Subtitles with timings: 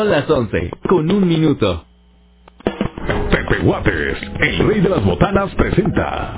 [0.00, 1.84] Son las 11, con un minuto.
[2.64, 6.36] Pepe Guates, el rey de las botanas, presenta.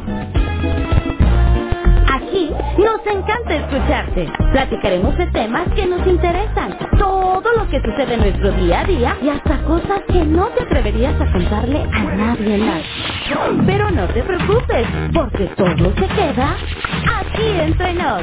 [2.12, 4.28] Aquí nos encanta escucharte.
[4.50, 9.16] Platicaremos de temas que nos interesan, todo lo que sucede en nuestro día a día
[9.22, 12.82] y hasta cosas que no te atreverías a contarle a nadie más.
[13.64, 16.56] Pero no te preocupes, porque todo se queda
[17.06, 18.22] aquí entre nos.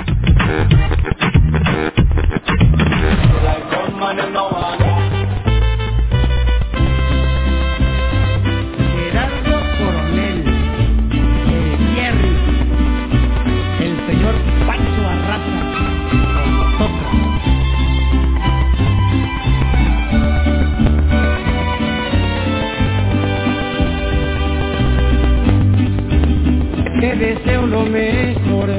[27.20, 28.70] Deseo lo mejor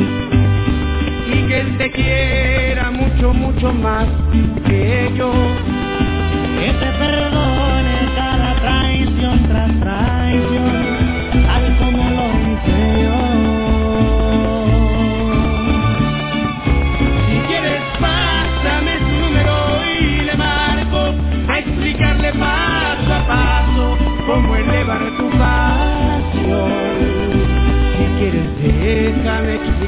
[1.26, 4.06] y que él te quiera mucho, mucho más
[4.66, 5.30] que yo.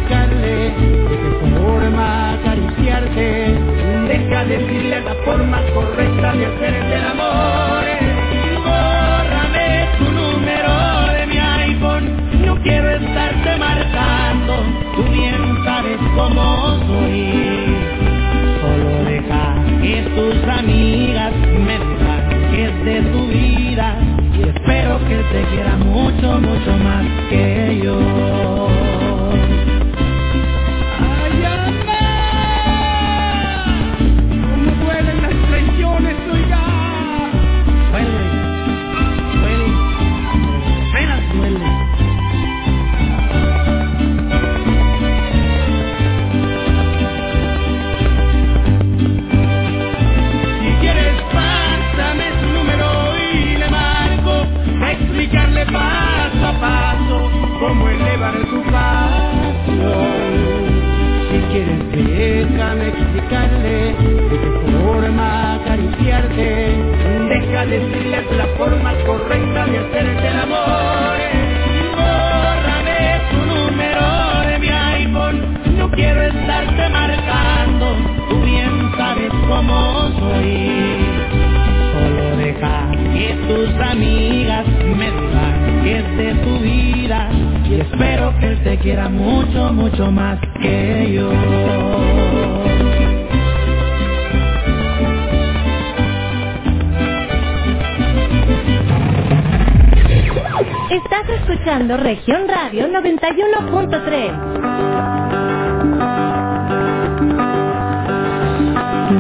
[0.09, 3.55] De qué forma acariciarte.
[4.09, 7.85] Deja decirle la forma correcta de hacerte el amor.
[8.65, 10.73] Bórrame tu número
[11.15, 12.45] de mi iPhone.
[12.45, 14.55] No quiero estarte marcando.
[14.97, 17.77] Tú bien sabes cómo soy.
[18.61, 21.33] Solo deja que tus amigas
[21.67, 23.97] me digan que es de tu vida.
[24.35, 28.42] Y espero que te quiera mucho, mucho más que yo.
[69.07, 71.19] Correcta de hacerte el amor.
[71.97, 74.05] Bórrame tu número
[74.47, 75.77] de mi iPhone.
[75.77, 77.97] No quiero estarte marcando.
[78.29, 80.97] Tú bien sabes cómo soy.
[81.93, 87.31] Solo deja que tus amigas me digan que es de tu vida.
[87.65, 90.39] Y espero que él te quiera mucho, mucho más
[101.83, 104.33] escuchando Región Radio 91.3.
[109.09, 109.19] Tú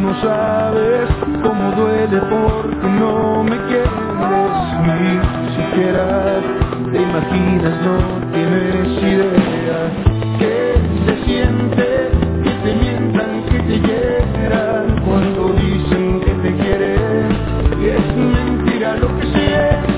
[0.00, 1.08] no sabes
[1.42, 3.90] cómo duele porque no me quieres
[4.84, 5.18] ni
[5.56, 6.40] siquiera
[6.92, 7.96] te imaginas, no
[8.32, 9.78] tienes idea
[10.38, 10.54] que
[11.06, 11.86] se siente
[12.44, 17.28] que te mientan, que te hieran cuando dicen que te quieren
[17.80, 19.93] y es mentira lo que sientes.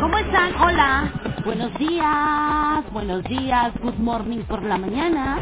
[0.00, 0.54] ¿Cómo están?
[0.60, 1.12] Hola.
[1.44, 5.38] Buenos días, buenos días, good morning por la mañana.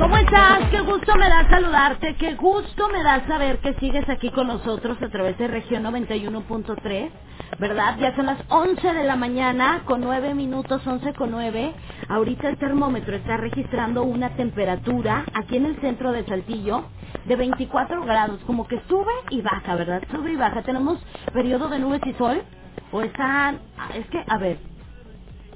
[0.00, 0.70] ¿Cómo estás?
[0.70, 4.98] Qué gusto me da saludarte, qué gusto me da saber que sigues aquí con nosotros
[5.02, 7.10] a través de región 91.3,
[7.58, 7.98] ¿verdad?
[7.98, 11.74] Ya son las 11 de la mañana con 9 minutos, 11 con 9.
[12.08, 16.84] Ahorita el termómetro está registrando una temperatura aquí en el centro de Saltillo
[17.26, 20.02] de 24 grados, como que sube y baja, ¿verdad?
[20.10, 20.62] Sube y baja.
[20.62, 20.98] Tenemos
[21.34, 22.42] periodo de nubes y sol,
[22.92, 23.60] o están,
[23.94, 24.75] es que, a ver,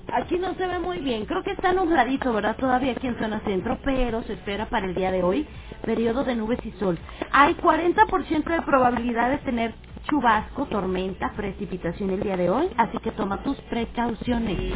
[0.08, 2.56] Aquí no se ve muy bien, creo que está nubladito, ¿verdad?
[2.56, 5.46] Todavía aquí en zona centro, pero se espera para el día de hoy
[5.84, 6.98] periodo de nubes y sol.
[7.32, 9.74] Hay 40% de probabilidad de tener
[10.08, 14.74] chubasco, tormenta, precipitación el día de hoy, así que toma tus precauciones.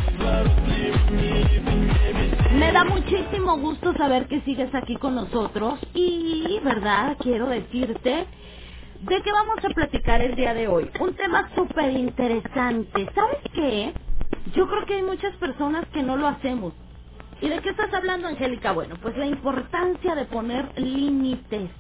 [2.59, 7.17] Me da muchísimo gusto saber que sigues aquí con nosotros y, ¿verdad?
[7.21, 8.27] Quiero decirte
[9.03, 10.91] de qué vamos a platicar el día de hoy.
[11.01, 13.09] Un tema súper interesante.
[13.15, 13.95] ¿Sabes qué?
[14.55, 16.73] Yo creo que hay muchas personas que no lo hacemos.
[17.41, 18.73] ¿Y de qué estás hablando, Angélica?
[18.73, 21.71] Bueno, pues la importancia de poner límites.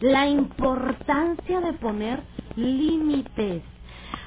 [0.00, 2.22] La importancia de poner
[2.56, 3.62] límites.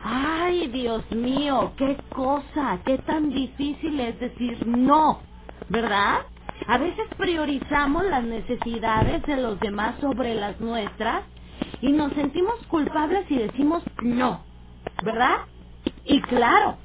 [0.04, 5.22] Ay, Dios mío, qué cosa, qué tan difícil es decir no,
[5.70, 6.22] ¿verdad?
[6.68, 11.24] A veces priorizamos las necesidades de los demás sobre las nuestras
[11.82, 14.42] y nos sentimos culpables y decimos no,
[15.04, 15.38] ¿verdad?
[16.06, 16.78] Y claro,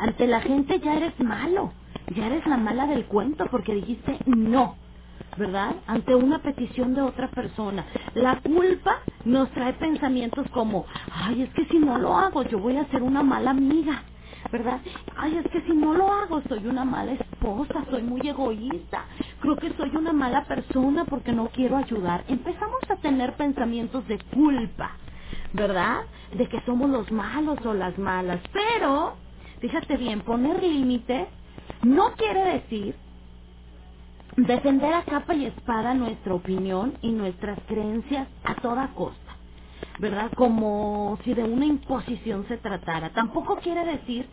[0.00, 1.72] ante la gente ya eres malo,
[2.14, 4.76] ya eres la mala del cuento porque dijiste no,
[5.36, 5.76] ¿verdad?
[5.86, 7.84] Ante una petición de otra persona.
[8.14, 12.76] La culpa nos trae pensamientos como, ay, es que si no lo hago yo voy
[12.76, 14.02] a ser una mala amiga.
[14.50, 14.80] ¿Verdad?
[15.16, 19.04] Ay, es que si no lo hago soy una mala esposa, soy muy egoísta,
[19.40, 22.24] creo que soy una mala persona porque no quiero ayudar.
[22.28, 24.90] Empezamos a tener pensamientos de culpa,
[25.52, 26.02] ¿verdad?
[26.36, 28.40] De que somos los malos o las malas.
[28.52, 29.14] Pero
[29.62, 31.28] fíjate bien, poner límites
[31.84, 32.96] no quiere decir
[34.36, 39.38] defender a capa y espada nuestra opinión y nuestras creencias a toda costa,
[40.00, 40.32] ¿verdad?
[40.36, 43.10] Como si de una imposición se tratara.
[43.12, 44.28] Tampoco quiere decir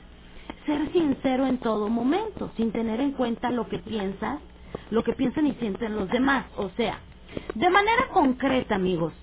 [0.65, 4.39] ser sincero en todo momento, sin tener en cuenta lo que piensas,
[4.91, 6.47] lo que piensan y sienten los demás.
[6.57, 6.99] O sea,
[7.55, 9.13] de manera concreta, amigos,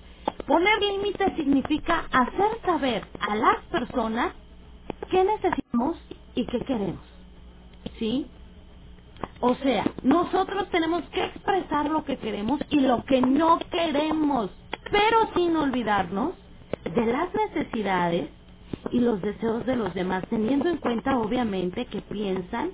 [0.47, 4.33] poner límites significa hacer saber a las personas
[5.11, 5.97] qué necesitamos
[6.35, 7.05] y qué queremos.
[7.99, 8.27] ¿Sí?
[9.41, 14.51] O sea, nosotros tenemos que expresar lo que queremos y lo que no queremos,
[14.91, 16.33] pero sin olvidarnos
[16.85, 18.31] de las necesidades
[18.91, 22.71] y los deseos de los demás, teniendo en cuenta obviamente que piensan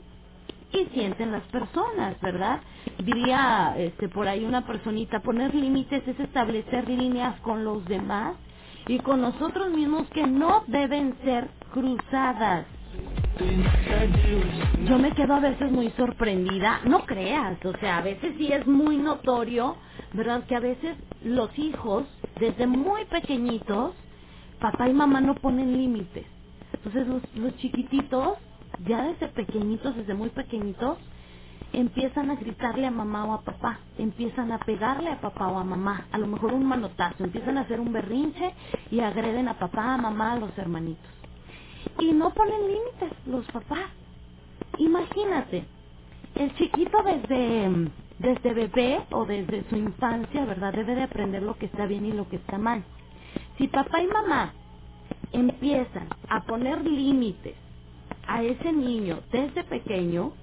[0.74, 2.62] y sienten las personas, ¿verdad?
[3.04, 8.38] Diría este por ahí una personita, poner límites es establecer líneas con los demás
[8.88, 12.66] y con nosotros mismos que no deben ser cruzadas.
[14.88, 18.68] Yo me quedo a veces muy sorprendida, no creas, o sea, a veces sí es
[18.68, 19.78] muy notorio,
[20.14, 20.46] ¿verdad?
[20.46, 22.06] Que a veces los hijos,
[22.40, 23.96] desde muy pequeñitos,
[24.60, 26.26] papá y mamá no ponen límites.
[26.74, 28.38] Entonces los, los chiquititos,
[28.88, 30.98] ya desde pequeñitos, desde muy pequeñitos,
[31.74, 35.66] empiezan a gritarle a mamá o a papá, empiezan a pegarle a papá o a
[35.66, 38.54] mamá, a lo mejor un manotazo, empiezan a hacer un berrinche
[38.92, 41.12] y agreden a papá, a mamá, a los hermanitos.
[42.00, 43.92] Y no ponen límites los papás.
[44.80, 45.68] Imagínate,
[46.36, 50.74] el chiquito desde, desde bebé o desde su infancia, ¿verdad?
[50.74, 52.86] Debe de aprender lo que está bien y lo que está mal.
[53.58, 54.54] Si papá y mamá
[55.34, 57.58] empiezan a poner límites
[58.28, 60.34] a ese niño desde pequeño,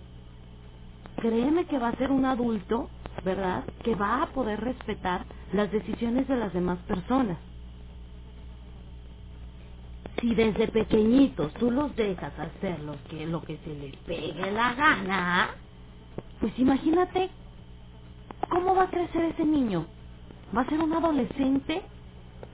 [1.21, 2.91] créeme que va a ser un adulto,
[3.25, 3.65] ¿verdad?
[3.85, 7.39] Que va a poder respetar las decisiones de las demás personas.
[10.21, 14.75] Si desde pequeñitos tú los dejas hacer lo que, lo que se les pegue la
[14.75, 15.51] gana,
[16.41, 17.31] pues imagínate
[18.51, 19.87] cómo va a crecer ese niño.
[20.57, 21.83] ¿Va a ser un adolescente?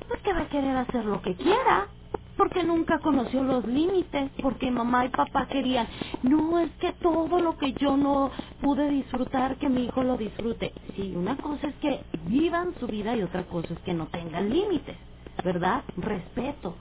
[0.08, 1.88] Pues que va a querer hacer lo que quiera
[2.36, 5.88] porque nunca conoció los límites, porque mamá y papá querían,
[6.22, 10.72] no es que todo lo que yo no pude disfrutar, que mi hijo lo disfrute.
[10.96, 14.50] Sí, una cosa es que vivan su vida y otra cosa es que no tengan
[14.50, 14.96] límites,
[15.44, 15.84] ¿verdad?
[15.96, 16.76] Respeto,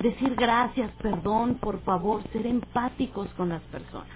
[0.00, 4.08] decir gracias, perdón, por favor, ser empáticos con las personas.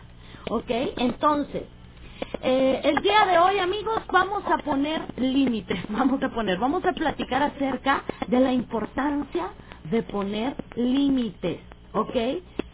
[0.50, 0.70] ¿Ok?
[0.98, 1.64] Entonces,
[2.42, 6.92] eh, el día de hoy, amigos, vamos a poner límites, vamos a poner, vamos a
[6.92, 9.48] platicar acerca de la importancia
[9.90, 11.60] de poner límites,
[11.92, 12.16] ¿ok?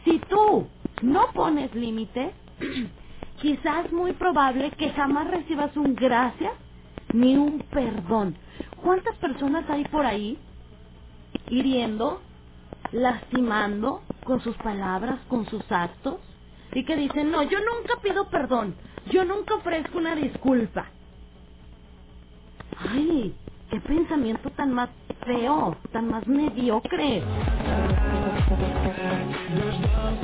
[0.04, 0.66] Si tú
[1.02, 2.32] no pones límites,
[3.40, 6.52] quizás muy probable que jamás recibas un gracias
[7.12, 8.36] ni un perdón.
[8.82, 10.38] ¿Cuántas personas hay por ahí
[11.48, 12.20] hiriendo,
[12.92, 16.16] lastimando con sus palabras, con sus actos?
[16.72, 18.76] Y que dicen, no, yo nunca pido perdón,
[19.10, 20.86] yo nunca ofrezco una disculpa.
[22.78, 23.34] Ay,
[23.70, 24.90] qué pensamiento tan más
[25.24, 27.22] feo, tan más mediocre.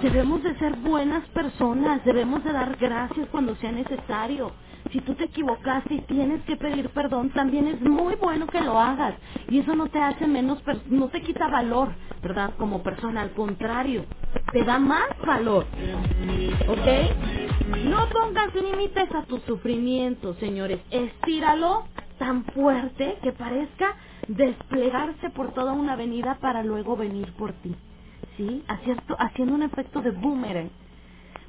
[0.02, 4.52] Debemos de ser buenas personas, debemos de dar gracias cuando sea necesario.
[4.92, 8.78] Si tú te equivocaste y tienes que pedir perdón, también es muy bueno que lo
[8.78, 9.14] hagas.
[9.48, 11.90] Y eso no te hace menos, no te quita valor,
[12.22, 12.52] ¿verdad?
[12.58, 14.04] Como persona, al contrario,
[14.52, 15.66] te da más valor.
[16.68, 17.76] ¿Ok?
[17.84, 20.80] No pongas límites a tu sufrimiento, señores.
[20.90, 21.84] Estíralo
[22.18, 23.96] tan fuerte que parezca
[24.28, 27.76] desplegarse por toda una avenida para luego venir por ti.
[28.36, 28.64] ¿Sí?
[28.68, 30.70] Haciendo, haciendo un efecto de boomerang.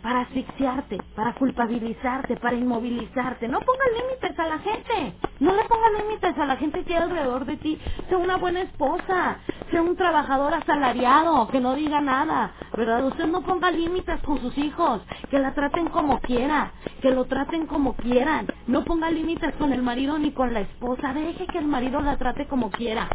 [0.02, 3.48] Para asfixiarte, para culpabilizarte, para inmovilizarte.
[3.48, 5.16] No pongas límites a la gente.
[5.40, 7.80] No le pongas límites a la gente que hay alrededor de ti.
[8.10, 9.40] Sea una buena esposa.
[9.72, 11.48] Sea un trabajador asalariado.
[11.50, 12.54] Que no diga nada.
[12.76, 13.06] ¿Verdad?
[13.08, 15.02] Usted no ponga límites con sus hijos.
[15.30, 16.72] Que la traten como quiera.
[17.02, 18.48] Que lo traten como quieran.
[18.68, 21.14] No ponga límites con el marido ni con la esposa.
[21.14, 23.10] Deje que el marido la trate como quiera.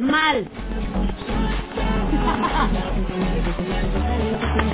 [0.00, 0.48] Mal.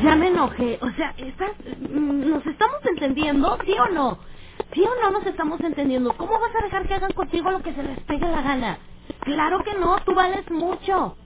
[0.03, 0.79] ya me enojé.
[0.83, 1.53] O sea, ¿estás,
[1.91, 3.59] ¿nos estamos entendiendo?
[3.65, 4.19] ¿Sí o no?
[4.75, 6.15] ¿Sí o no nos estamos entendiendo?
[6.17, 8.79] ¿Cómo vas a dejar que hagan contigo lo que se les pegue la gana?
[9.21, 11.17] Claro que no, tú vales mucho.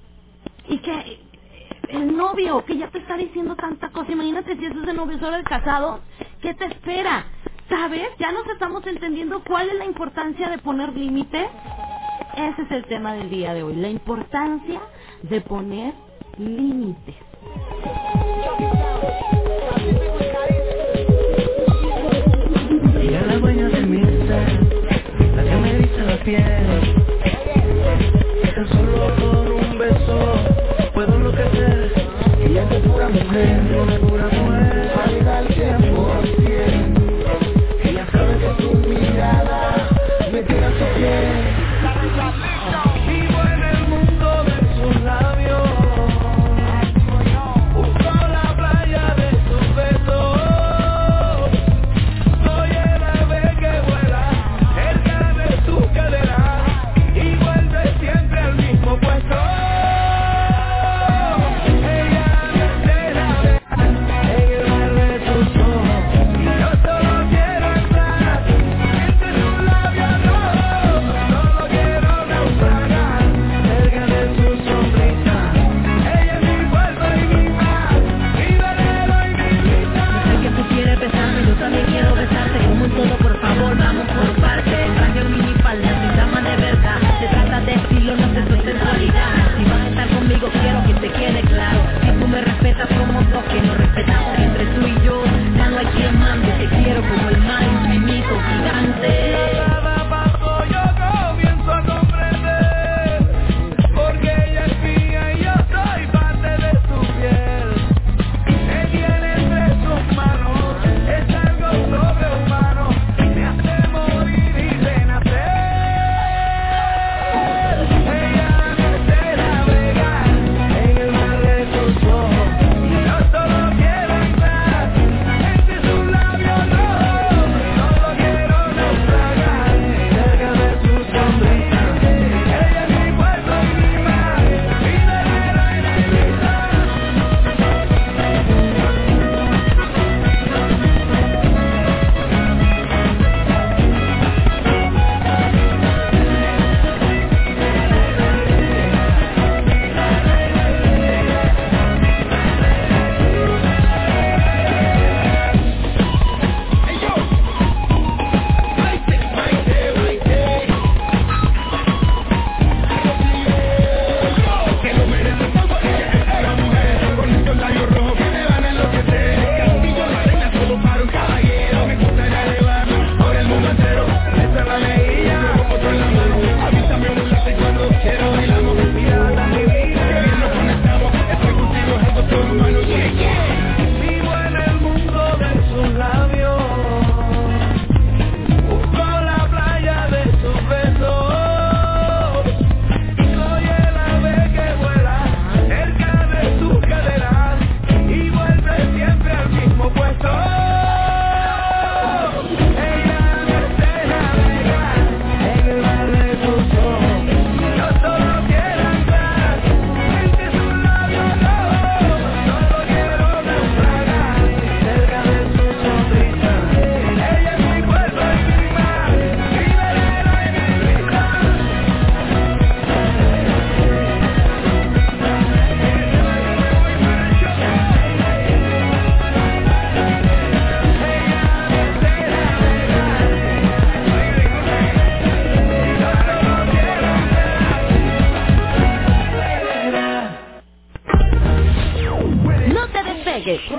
[0.69, 1.21] Y que
[1.89, 5.37] el novio que ya te está diciendo tanta cosa, imagínate si es de novio solo
[5.37, 6.01] el casado,
[6.43, 7.27] ¿qué te espera?
[7.69, 8.09] ¿Sabes?
[8.19, 11.49] Ya nos estamos entendiendo cuál es la importancia de poner límites.
[12.37, 14.81] Ese es el tema del día de hoy, la importancia
[15.23, 15.95] de poner
[16.39, 17.32] límites.
[26.25, 26.37] De.
[28.55, 30.17] Tan solo un beso
[30.95, 31.93] puedo enloquecer.
[32.45, 34.82] Ella es pura mujer, una pura mujer.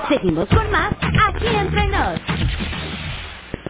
[0.09, 2.19] Seguimos con más aquí entre nos.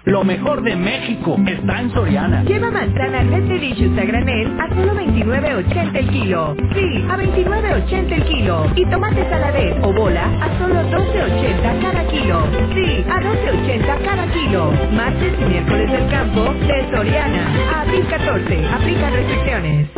[0.05, 2.43] Lo mejor de México está en Soriana.
[2.43, 6.55] Lleva manzana Red Delicious a granel a solo 29.80 el kilo.
[6.73, 8.65] Sí, a 29.80 el kilo.
[8.75, 12.43] Y tomate saladez o bola a solo 12.80 cada kilo.
[12.73, 14.71] Sí, a 12.80 cada kilo.
[14.93, 17.73] Martes y miércoles del campo de Soriana.
[17.75, 18.67] A abril 14.
[18.67, 19.89] Aplican restricciones.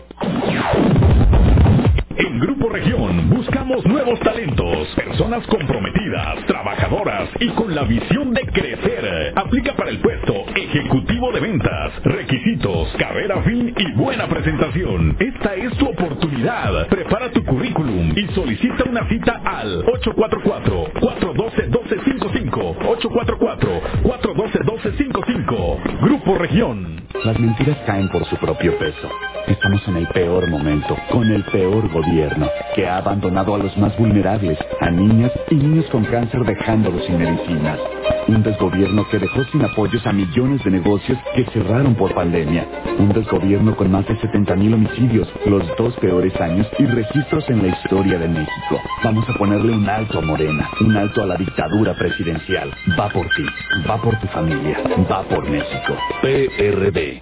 [2.18, 9.34] En Grupo Región buscamos nuevos talentos, personas comprometidas, trabajadoras y con la visión de crecer.
[9.36, 15.18] Aplica para el puesto ejecutivo de ventas, requisitos, carrera fin y buena presentación.
[15.20, 16.88] Esta es tu oportunidad.
[16.88, 22.78] Prepara tu currículum y solicita una cita al 844-412-1255.
[24.78, 26.02] 844-412-1255.
[26.02, 27.02] Grupo Región.
[27.24, 29.10] Las mentiras caen por su propio peso.
[29.48, 33.98] Estamos en el peor momento, con el peor gobierno, que ha abandonado a los más
[33.98, 37.80] vulnerables, a niñas y niños con cáncer dejándolos sin medicinas.
[38.28, 42.68] Un desgobierno que dejó sin apoyos a millones de negocios que cerraron por pandemia.
[42.98, 47.62] Un desgobierno con más de 70 mil homicidios, los dos peores años y registros en
[47.62, 48.82] la historia de México.
[49.04, 52.72] Vamos a ponerle un alto a Morena, un alto a la dictadura presidencial.
[53.00, 53.46] Va por ti,
[53.88, 55.96] va por tu familia, va por México.
[56.22, 57.22] PRD.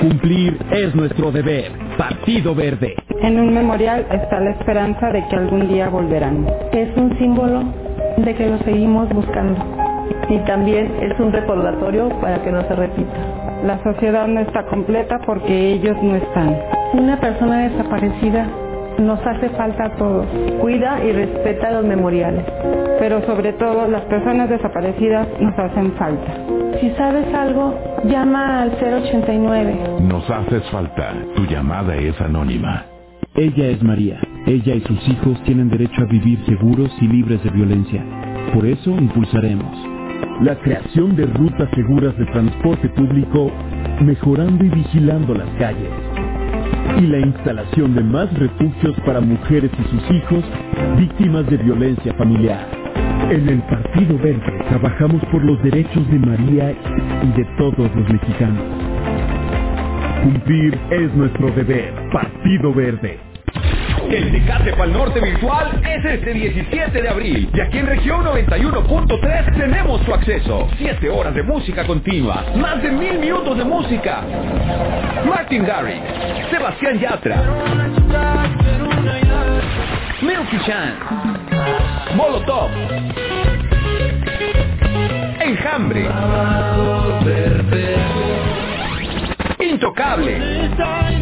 [0.00, 1.72] Cumplir es nuestro deber.
[1.98, 2.96] Partido Verde.
[3.22, 6.46] En un memorial está la esperanza de que algún día volverán.
[6.72, 7.64] Es un símbolo
[8.16, 9.60] de que lo seguimos buscando.
[10.28, 13.12] Y también es un recordatorio para que no se repita.
[13.64, 16.56] La sociedad no está completa porque ellos no están.
[16.94, 18.46] Una persona desaparecida
[19.00, 20.26] nos hace falta a todos.
[20.60, 22.44] Cuida y respeta los memoriales.
[22.98, 26.32] Pero sobre todo las personas desaparecidas nos hacen falta.
[26.80, 29.78] Si sabes algo, llama al 089.
[30.02, 31.14] Nos haces falta.
[31.34, 32.84] Tu llamada es anónima.
[33.34, 34.18] Ella es María.
[34.46, 38.04] Ella y sus hijos tienen derecho a vivir seguros y libres de violencia.
[38.54, 40.00] Por eso impulsaremos
[40.42, 43.50] la creación de rutas seguras de transporte público,
[44.00, 45.90] mejorando y vigilando las calles.
[46.98, 50.44] Y la instalación de más refugios para mujeres y sus hijos
[50.98, 52.66] víctimas de violencia familiar.
[53.30, 58.64] En el Partido Verde trabajamos por los derechos de María y de todos los mexicanos.
[60.22, 61.94] Cumplir es nuestro deber.
[62.12, 63.18] Partido Verde.
[64.10, 69.56] El Tecate Pal Norte Virtual es este 17 de abril y aquí en región 91.3
[69.56, 70.66] tenemos su acceso.
[70.78, 74.22] 7 horas de música continua, más de mil minutos de música.
[75.24, 76.02] Martin Garrix,
[76.50, 77.40] Sebastián Yatra,
[80.22, 80.98] Milky Chance,
[82.16, 82.70] Molotov,
[85.40, 86.08] Enjambre,
[89.60, 91.19] Intocable.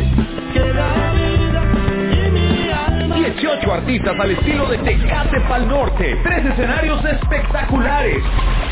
[3.78, 6.18] Artistas al estilo de Tecate Pal Norte.
[6.24, 8.18] Tres escenarios espectaculares.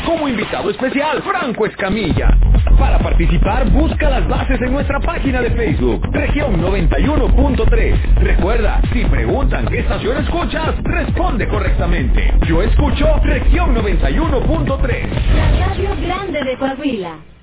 [0.05, 2.37] Como invitado especial, Franco Escamilla.
[2.77, 8.15] Para participar, busca las bases en nuestra página de Facebook, Región 91.3.
[8.15, 12.33] Recuerda, si preguntan qué estación escuchas, responde correctamente.
[12.45, 15.07] Yo escucho Región 91.3.
[15.35, 17.36] La radio grande de Coahuila.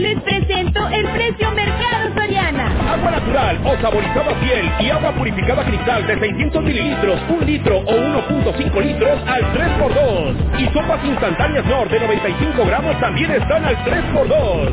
[0.00, 2.94] Les presento el precio Mercado Soriana.
[2.94, 7.92] Agua natural o saborizada piel y agua purificada cristal de 600 mililitros, 1 litro o
[7.92, 10.58] 1.5 litros al 3x2.
[10.58, 14.72] Y sopas instantáneas Nor de 95 gramos también están al 3x2.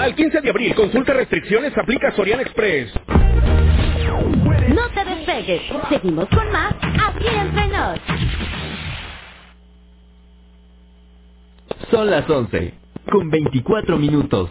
[0.00, 2.90] Al 15 de abril, consulta restricciones, aplica Soriana Express.
[4.74, 5.60] No te despegues.
[5.90, 8.00] Seguimos con más aquí entre nos.
[11.90, 14.50] Son las 11, con 24 minutos.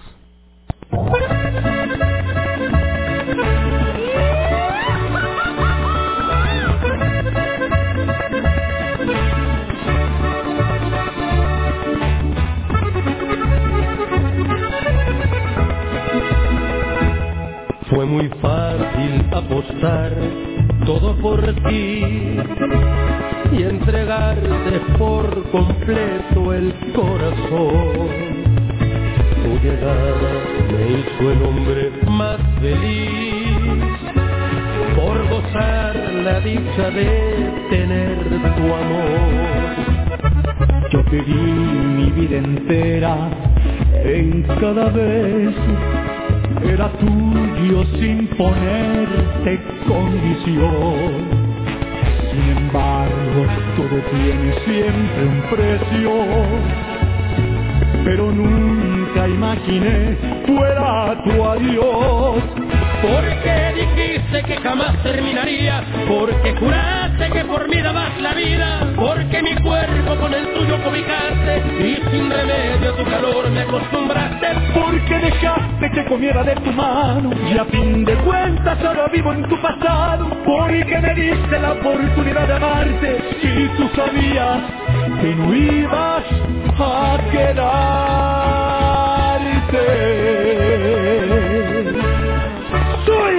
[17.90, 20.14] Fue muy fácil apostar
[20.86, 22.38] todo por ti
[23.54, 28.43] y entregarte por completo el corazón.
[29.44, 30.34] Tu llegada
[30.72, 33.84] me hizo el hombre más feliz
[34.96, 38.18] por gozar la dicha de tener
[38.56, 39.84] tu amor.
[40.92, 43.30] Yo te mi vida entera
[44.06, 45.54] en cada vez
[46.64, 51.44] era tuyo sin ponerte condición.
[52.32, 56.12] Sin embargo, todo tiene siempre un precio,
[58.06, 58.93] pero nunca
[59.28, 62.44] imaginé fuera tu adiós.
[63.02, 69.56] Porque dijiste que jamás terminaría, porque juraste que por mí dabas la vida, porque mi
[69.56, 74.48] cuerpo con el tuyo cobijaste y sin remedio a tu calor me acostumbraste.
[74.74, 79.50] Porque dejaste que comiera de tu mano y a fin de cuentas ahora vivo en
[79.50, 80.30] tu pasado.
[80.46, 84.60] Porque me diste la oportunidad de amarte y tú sabías
[85.22, 86.24] que no ibas
[86.80, 87.18] a
[93.06, 93.36] Soy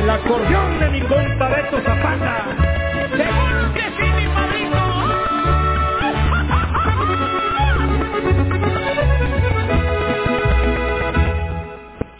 [0.00, 2.46] el acordeón de mi compa Beto Zapata.
[3.16, 4.80] Seguro que sí, mi padrino.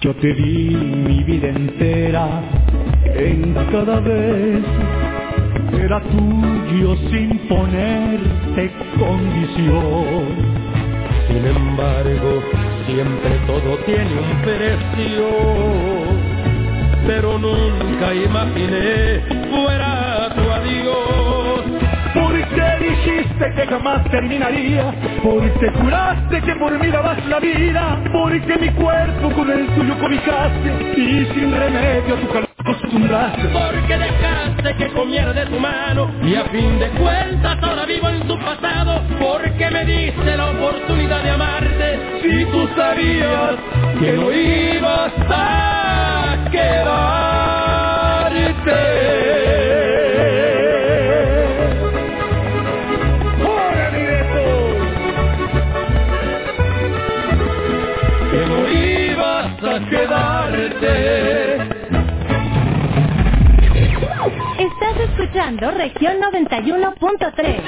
[0.01, 2.29] Yo te di mi vida entera
[3.05, 4.63] en cada vez.
[5.73, 8.71] Era tuyo sin ponerte
[9.01, 10.61] condición.
[11.27, 12.43] Sin embargo,
[12.93, 15.29] siempre todo tiene un precio,
[17.07, 21.65] pero nunca imaginé fuera tu adiós.
[22.13, 28.71] Porque dijiste que jamás terminaría, porque juraste que por mí dabas la vida, porque mi
[28.71, 33.49] cuerpo con el tuyo cobijaste y sin remedio a tu calor acostumbraste.
[33.49, 38.27] Porque dejaste que comiera de tu mano y a fin de cuentas ahora vivo en
[38.27, 39.01] tu pasado.
[39.19, 41.90] Porque me diste la oportunidad de amarte
[44.01, 46.91] que no ibas a quedarte.
[53.45, 54.07] ¡Hola, mi!
[58.31, 60.95] Que no ibas a quedarte.
[64.59, 67.61] Estás escuchando región 91.3.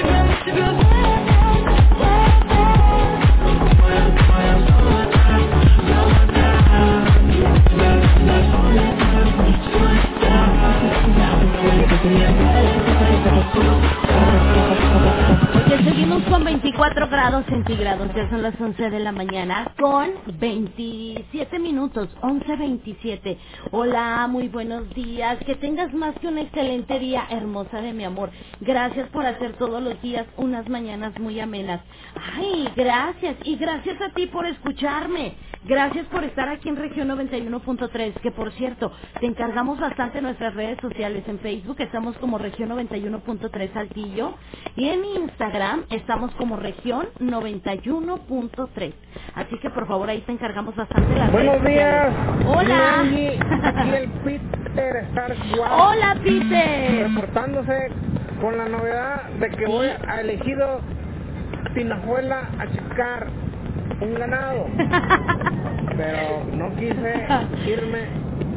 [15.55, 21.59] Oye, seguimos con 24 grados centígrados, ya son las 11 de la mañana, con 27
[21.59, 23.37] minutos, 11.27.
[23.71, 28.31] Hola, muy buenos días, que tengas más que un excelente día, hermosa de mi amor.
[28.61, 31.81] Gracias por hacer todos los días unas mañanas muy amenas.
[32.37, 35.35] Ay, gracias, y gracias a ti por escucharme.
[35.65, 40.53] Gracias por estar aquí en región 91.3, que por cierto, te encargamos bastante en nuestras
[40.55, 41.23] redes sociales.
[41.27, 44.35] En Facebook estamos como región 91.3 Saltillo
[44.75, 48.93] y en Instagram estamos como región 91.3.
[49.35, 52.13] Así que por favor ahí te encargamos bastante las Buenos redes días.
[52.47, 52.99] Hola.
[53.01, 57.07] Aquí el Peter Star Hola, Peter.
[57.09, 57.87] Reportándose
[58.41, 60.81] con la novedad de que voy a elegido
[61.73, 63.27] Pinajuela a checar
[64.01, 64.67] un ganado.
[65.97, 67.27] Pero no quise
[67.67, 68.05] irme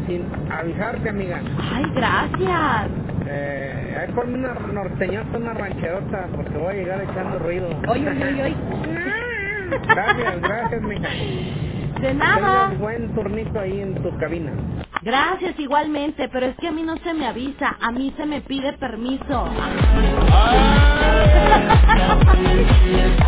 [0.06, 1.40] sin avisarte, amiga.
[1.72, 2.88] Ay, gracias.
[3.28, 7.68] Eh, ahí ponme una norteñota, una rancherota, porque voy a llegar echando ruido.
[7.88, 8.56] Oye, oye, oye.
[9.88, 11.08] Gracias, gracias, mija.
[12.00, 12.68] De nada.
[12.68, 14.52] Tengas buen turnito ahí en tu cabina.
[15.02, 18.40] Gracias igualmente, pero es que a mí no se me avisa, a mí se me
[18.42, 19.48] pide permiso.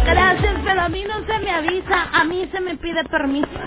[0.07, 3.49] Gracias, pero a mí no se me avisa, a mí se me pide permiso.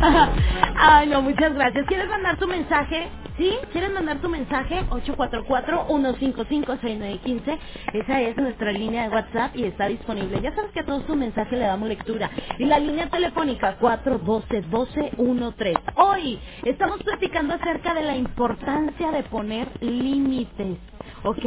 [0.76, 1.86] Ay, no, muchas gracias.
[1.86, 3.08] ¿Quieres mandar tu mensaje?
[3.38, 3.52] ¿Sí?
[3.72, 4.84] ¿Quieres mandar tu mensaje?
[4.90, 7.58] 844-155-6915.
[7.94, 10.42] Esa es nuestra línea de WhatsApp y está disponible.
[10.42, 12.30] Ya sabes que a todos tus mensajes le damos lectura.
[12.58, 15.94] Y la línea telefónica 412-1213.
[15.96, 20.78] Hoy estamos platicando acerca de la importancia de poner límites.
[21.24, 21.44] ¿Ok?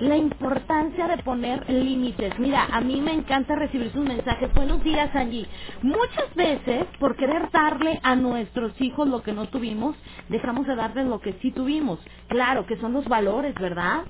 [0.00, 2.38] La importancia de poner límites.
[2.38, 4.52] Mira, a mí me encanta recibir sus mensajes.
[4.54, 5.46] Buenos días, Angie.
[5.82, 9.96] Muchas veces, por querer darle a nuestros hijos lo que no tuvimos,
[10.28, 12.00] dejamos de darles lo que sí tuvimos.
[12.28, 14.04] Claro, que son los valores, ¿verdad?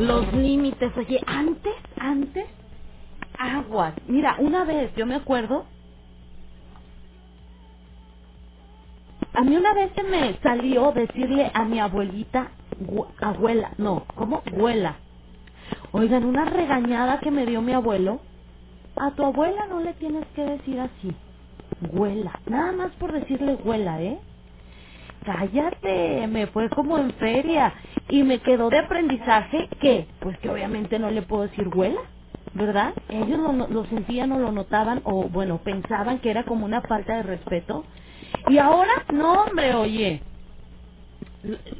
[0.00, 0.92] Los límites.
[0.96, 2.46] Oye, antes, antes,
[3.38, 3.94] aguas.
[4.08, 5.66] Mira, una vez, yo me acuerdo,
[9.34, 12.50] A mí una vez se me salió decirle a mi abuelita,
[13.20, 14.42] abuela, no, ¿cómo?
[14.46, 14.96] Abuela.
[15.92, 18.20] Oigan, una regañada que me dio mi abuelo.
[18.96, 21.14] A tu abuela no le tienes que decir así.
[21.92, 22.40] Huela.
[22.46, 24.18] Nada más por decirle huela, ¿eh?
[25.24, 27.74] Cállate, me fue como en feria.
[28.08, 32.00] Y me quedó de aprendizaje que, pues que obviamente no le puedo decir huela,
[32.54, 32.94] ¿verdad?
[33.08, 37.16] Ellos lo, lo sentían o lo notaban o, bueno, pensaban que era como una falta
[37.16, 37.84] de respeto.
[38.48, 40.22] Y ahora, no, hombre, oye.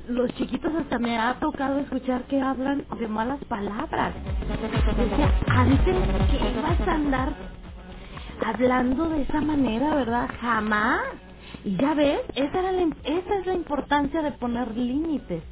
[0.09, 4.15] Los chiquitos hasta me ha tocado escuchar que hablan de malas palabras.
[4.97, 7.35] Decía, antes que ibas a andar
[8.47, 10.29] hablando de esa manera, ¿verdad?
[10.41, 11.03] Jamás.
[11.65, 15.43] Y ya ves, esa, era la, esa es la importancia de poner límites.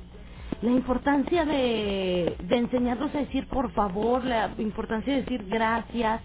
[0.62, 6.23] La importancia de, de enseñarlos a decir por favor, la importancia de decir gracias,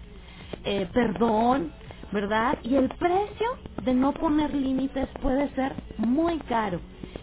[0.64, 1.72] eh, perdón,
[2.12, 2.58] ¿verdad?
[2.62, 3.48] Y el precio
[3.84, 6.80] de no poner límites puede ser muy caro.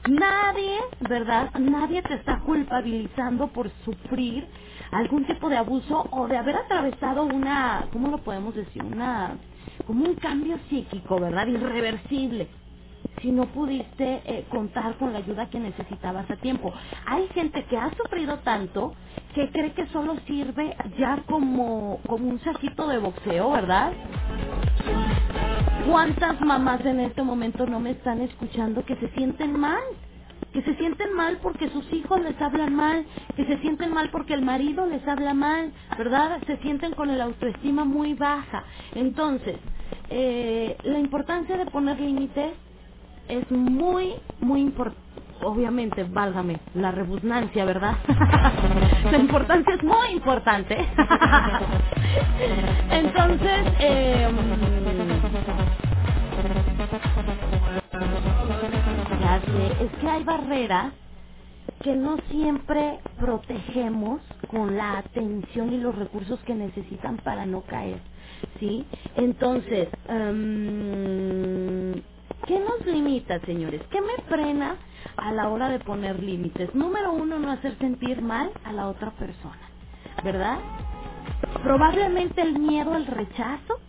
[0.09, 1.51] Nadie, ¿verdad?
[1.59, 4.47] Nadie te está culpabilizando por sufrir
[4.91, 8.83] algún tipo de abuso o de haber atravesado una, ¿cómo lo podemos decir?
[8.83, 9.37] Una,
[9.85, 11.47] como un cambio psíquico, ¿verdad?
[11.47, 12.47] Irreversible.
[13.21, 16.73] Si no pudiste eh, contar con la ayuda que necesitabas a tiempo.
[17.05, 18.93] Hay gente que ha sufrido tanto
[19.35, 23.93] que cree que solo sirve ya como, como un saquito de boxeo, ¿verdad?
[25.89, 29.81] ¿Cuántas mamás en este momento no me están escuchando que se sienten mal?
[30.53, 34.33] Que se sienten mal porque sus hijos les hablan mal, que se sienten mal porque
[34.33, 36.39] el marido les habla mal, ¿verdad?
[36.47, 38.63] Se sienten con el autoestima muy baja.
[38.95, 39.57] Entonces,
[40.09, 42.53] eh, la importancia de poner límites
[43.29, 45.01] es muy, muy importante.
[45.43, 47.95] Obviamente, válgame, la rebusnancia, ¿verdad?
[49.11, 50.77] la importancia es muy importante.
[52.91, 54.29] Entonces, eh,
[59.81, 60.93] es que hay barreras
[61.83, 67.99] que no siempre protegemos con la atención y los recursos que necesitan para no caer,
[68.59, 68.85] ¿sí?
[69.15, 71.93] Entonces, em,
[72.47, 73.81] ¿qué nos limita, señores?
[73.89, 74.75] ¿Qué me frena
[75.17, 76.73] a la hora de poner límites?
[76.75, 79.71] Número uno, no hacer sentir mal a la otra persona,
[80.23, 80.59] ¿verdad?
[81.63, 83.79] Probablemente el miedo al rechazo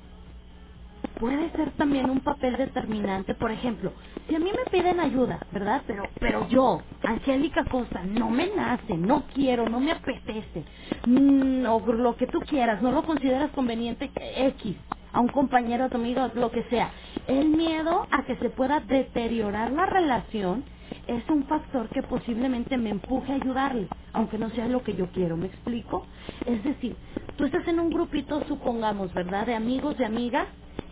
[1.19, 3.35] puede ser también un papel determinante.
[3.35, 3.93] Por ejemplo,
[4.29, 5.83] si a mí me piden ayuda, ¿verdad?
[5.87, 10.65] Pero, pero yo, Angélica Costa, no me nace, no quiero, no me apetece,
[11.07, 14.77] mm, o lo que tú quieras, no lo consideras conveniente X,
[15.13, 16.91] a un compañero, a tu amigo, lo que sea.
[17.29, 20.65] El miedo a que se pueda deteriorar la relación
[21.07, 25.09] es un factor que posiblemente me empuje a ayudarle, aunque no sea lo que yo
[25.13, 26.07] quiero, ¿me explico?
[26.47, 26.97] Es decir,
[27.37, 29.47] tú estás en un grupito, supongamos, ¿verdad?
[29.47, 30.49] De amigos, de amigas,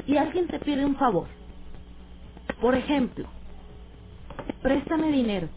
[0.06, 1.28] y alguien te pide un favor.
[2.60, 3.28] Por ejemplo,
[4.62, 5.50] préstame dinero,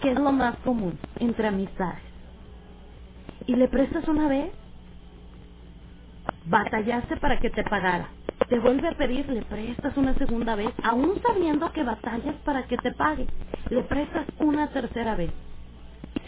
[0.00, 2.04] que es lo más común entre amistades.
[3.46, 4.54] Y le prestas una vez,
[6.44, 8.14] batallaste para que te pagara.
[8.48, 12.78] Te vuelve a pedir, le prestas una segunda vez, aún sabiendo que batallas para que
[12.78, 13.28] te pague.
[13.70, 15.32] Le prestas una tercera vez.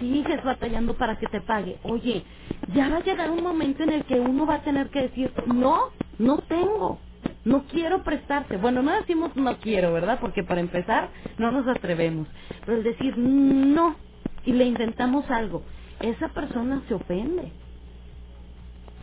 [0.00, 1.80] Sigues batallando para que te pague.
[1.84, 2.26] Oye,
[2.74, 5.32] ya va a llegar un momento en el que uno va a tener que decir,
[5.46, 7.03] no, no tengo.
[7.44, 8.58] No quiero prestarte.
[8.58, 10.18] Bueno, no decimos no quiero, ¿verdad?
[10.20, 12.28] Porque para empezar no nos atrevemos.
[12.66, 13.96] Pero el decir no
[14.44, 15.64] y le intentamos algo,
[16.00, 17.52] esa persona se ofende.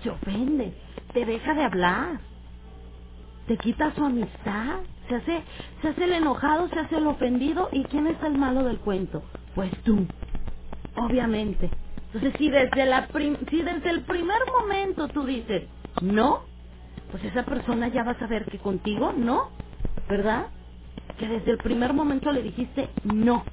[0.03, 0.75] Se ofende.
[1.13, 2.21] Te deja de hablar.
[3.47, 4.81] Te quita su amistad.
[5.09, 5.43] Se hace,
[5.81, 7.69] se hace el enojado, se hace el ofendido.
[7.73, 9.23] ¿Y quién es el malo del cuento?
[9.55, 10.07] Pues tú.
[10.95, 11.71] Obviamente.
[12.07, 15.69] Entonces, si desde, la prim- si desde el primer momento tú dices
[16.01, 16.45] no,
[17.11, 19.49] pues esa persona ya va a saber que contigo no,
[20.09, 20.47] ¿verdad?
[21.19, 23.45] Que desde el primer momento le dijiste no.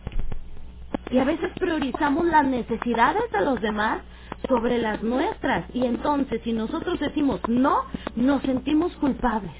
[1.10, 4.00] Y a veces priorizamos las necesidades de los demás
[4.48, 5.66] sobre las nuestras.
[5.74, 7.84] Y entonces, si nosotros decimos no,
[8.16, 9.52] nos sentimos culpables.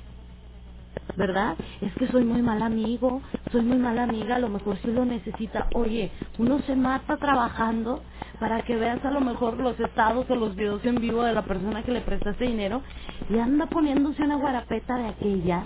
[1.16, 1.56] ¿Verdad?
[1.80, 3.20] Es que soy muy mal amigo,
[3.52, 5.66] soy muy mala amiga, a lo mejor sí lo necesita.
[5.74, 8.02] Oye, uno se mata trabajando
[8.40, 11.42] para que veas a lo mejor los estados o los videos en vivo de la
[11.42, 12.82] persona que le prestaste dinero
[13.30, 15.62] y anda poniéndose una guarapeta de aquella.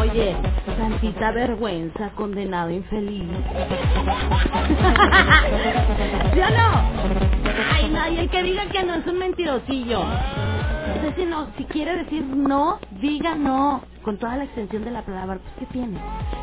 [0.00, 0.36] Oye,
[0.78, 3.28] tantita vergüenza, condenado infeliz.
[6.34, 6.90] ¿Sí o no?
[7.72, 10.02] Ay, nadie que diga que no es un mentirosillo.
[11.16, 13.88] No, si quiere decir no, diga no.
[14.02, 15.98] Con toda la extensión de la palabra, pues ¿qué tiene?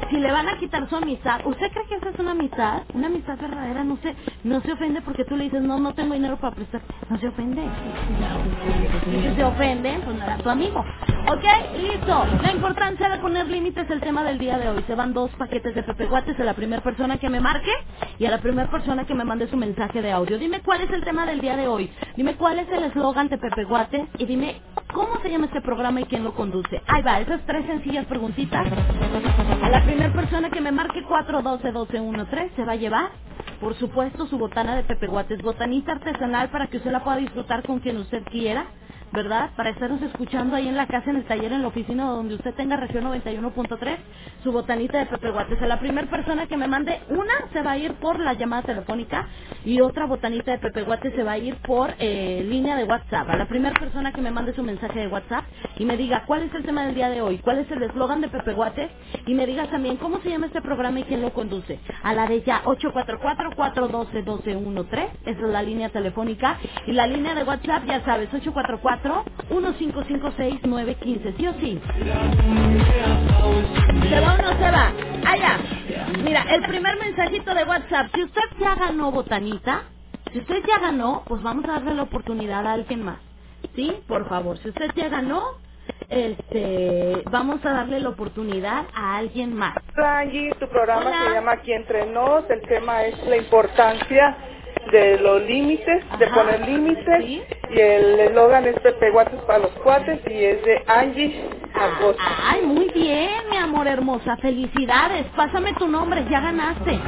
[0.09, 2.83] Si le van a quitar su amistad, ¿usted cree que esa es una amistad?
[2.93, 6.13] Una amistad verdadera no se, no se ofende porque tú le dices, no, no tengo
[6.13, 6.93] dinero para prestarte.
[7.09, 7.63] No se ofende.
[9.05, 10.79] Si se ofende, pues no era tu amigo.
[10.79, 11.45] ¿Ok?
[11.77, 12.25] Listo.
[12.41, 14.83] La importancia de poner límites es el tema del día de hoy.
[14.87, 17.71] Se van dos paquetes de Pepe Guates a la primera persona que me marque
[18.17, 20.37] y a la primera persona que me mande su mensaje de audio.
[20.37, 21.91] Dime cuál es el tema del día de hoy.
[22.15, 24.61] Dime cuál es el eslogan de Pepe Guates y dime
[24.93, 26.81] cómo se llama este programa y quién lo conduce.
[26.87, 28.67] Ahí va, esas tres sencillas preguntitas.
[29.63, 33.11] A la primera persona que me marque 412-1213 se va a llevar,
[33.61, 37.63] por supuesto, su botana de Pepe Guates, botanita artesanal para que usted la pueda disfrutar
[37.65, 38.67] con quien usted quiera.
[39.11, 39.49] ¿Verdad?
[39.55, 42.53] Para estarnos escuchando ahí en la casa, en el taller, en la oficina donde usted
[42.53, 43.97] tenga región 91.3,
[44.43, 45.61] su botanita de Pepe Guates.
[45.61, 48.63] A la primera persona que me mande una se va a ir por la llamada
[48.63, 49.27] telefónica
[49.65, 53.29] y otra botanita de Pepe Guates se va a ir por eh, línea de WhatsApp.
[53.29, 55.45] A la primera persona que me mande su mensaje de WhatsApp
[55.77, 58.21] y me diga cuál es el tema del día de hoy, cuál es el eslogan
[58.21, 58.89] de Pepe Guates
[59.25, 61.79] y me diga también cómo se llama este programa y quién lo conduce.
[62.03, 67.83] A la de ya 844-412-1213, esa es la línea telefónica y la línea de WhatsApp,
[67.85, 71.81] ya sabes, 844 1556915 ¿sí o sí?
[74.09, 74.93] ¿Se va o no se va?
[75.25, 75.59] Allá.
[76.23, 78.07] Mira, el primer mensajito de WhatsApp.
[78.15, 79.83] Si usted ya ganó botanita,
[80.33, 83.19] si usted ya ganó, pues vamos a darle la oportunidad a alguien más.
[83.75, 83.93] ¿Sí?
[84.07, 85.41] Por favor, si usted ya ganó,
[86.09, 89.75] este, vamos a darle la oportunidad a alguien más.
[89.97, 91.23] Hola Angie, tu programa Hola.
[91.27, 94.37] se llama Aquí Entre Nos, el tema es la importancia
[94.91, 96.35] de los límites, de Ajá.
[96.35, 101.49] poner límites, y el eslogan es Pepe Guates para los cuates y es de Angie
[101.73, 102.23] Acosta.
[102.49, 104.35] Ay, muy bien, mi amor hermosa.
[104.37, 105.25] Felicidades.
[105.35, 106.99] Pásame tu nombre, ya ganaste.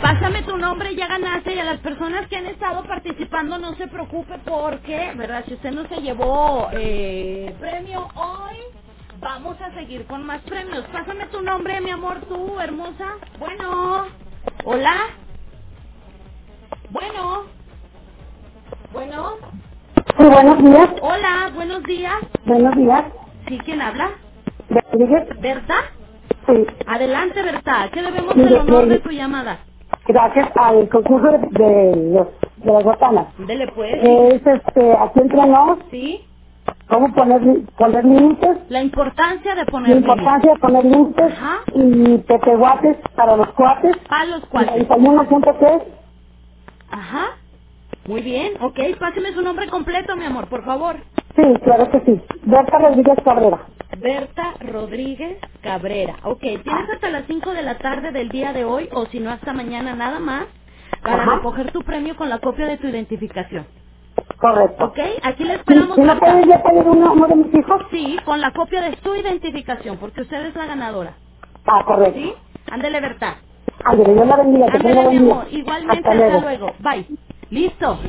[0.00, 1.54] Pásame tu nombre, ya ganaste.
[1.54, 5.44] Y a las personas que han estado participando, no se preocupe porque, ¿verdad?
[5.46, 8.56] Si usted no se llevó eh, premio hoy,
[9.20, 10.84] vamos a seguir con más premios.
[10.92, 13.16] Pásame tu nombre, mi amor, tú, hermosa.
[13.38, 14.06] Bueno.
[14.64, 14.96] Hola.
[16.90, 17.44] Bueno.
[18.92, 19.24] Bueno.
[20.18, 20.90] Sí, buenos días.
[21.02, 22.14] Hola, buenos días.
[22.46, 23.04] Buenos días.
[23.48, 23.58] ¿Sí?
[23.64, 24.10] ¿Quién habla?
[24.68, 25.28] Rodríguez.
[25.40, 25.74] ¿Berta?
[26.46, 26.66] Sí.
[26.86, 27.90] Adelante, Berta.
[27.92, 29.60] ¿Qué debemos Mire, el honor de tu llamada?
[30.08, 33.26] Gracias al concurso de, de los, de las botanas.
[33.38, 33.94] Dele pues.
[34.02, 36.24] Es este, aquí entre nos, ¿Sí?
[36.88, 37.40] cómo poner,
[37.78, 41.34] poner límites, La importancia de la poner importancia de poner límites
[41.74, 43.96] y pepeguates para los cuates.
[44.08, 44.82] Para los cuates.
[44.82, 45.82] Y la gente que es,
[46.90, 47.38] Ajá.
[48.06, 48.54] Muy bien.
[48.62, 50.96] Ok, páseme su nombre completo, mi amor, por favor.
[51.36, 53.66] sí, claro que sí, Berta Rodríguez Cabrera.
[53.98, 56.16] Berta Rodríguez Cabrera.
[56.24, 59.30] Ok, tienes hasta las 5 de la tarde del día de hoy, o si no,
[59.30, 60.46] hasta mañana nada más,
[61.02, 61.36] para Ajá.
[61.36, 63.66] recoger tu premio con la copia de tu identificación.
[64.38, 64.86] Correcto.
[64.86, 65.96] Ok, aquí le ¿Sí, esperamos.
[65.96, 66.20] sí Berta.
[66.20, 67.82] puedes ya pedir uno, uno de mis hijos?
[67.90, 71.14] Sí, con la copia de su identificación, porque usted es la ganadora.
[71.66, 72.18] Ah, correcto.
[72.20, 72.34] ¿Sí?
[72.70, 73.38] Ándele, Berta.
[73.84, 75.32] Ándale, Dios la bendiga, que tenga mi buen día.
[75.32, 75.48] amor.
[75.50, 76.40] Igualmente, Hasta hasta luego.
[76.40, 76.74] luego.
[76.80, 77.06] Bye.
[77.50, 78.00] Listo.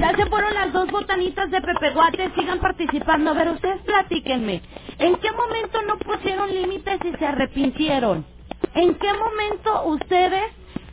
[0.00, 2.30] Ya se fueron las dos botanitas de Pepe Guate.
[2.36, 3.30] Sigan participando.
[3.30, 4.62] A ver, ustedes platíquenme.
[4.98, 8.26] ¿En qué momento no pusieron límites y se arrepintieron?
[8.74, 10.44] ¿En qué momento ustedes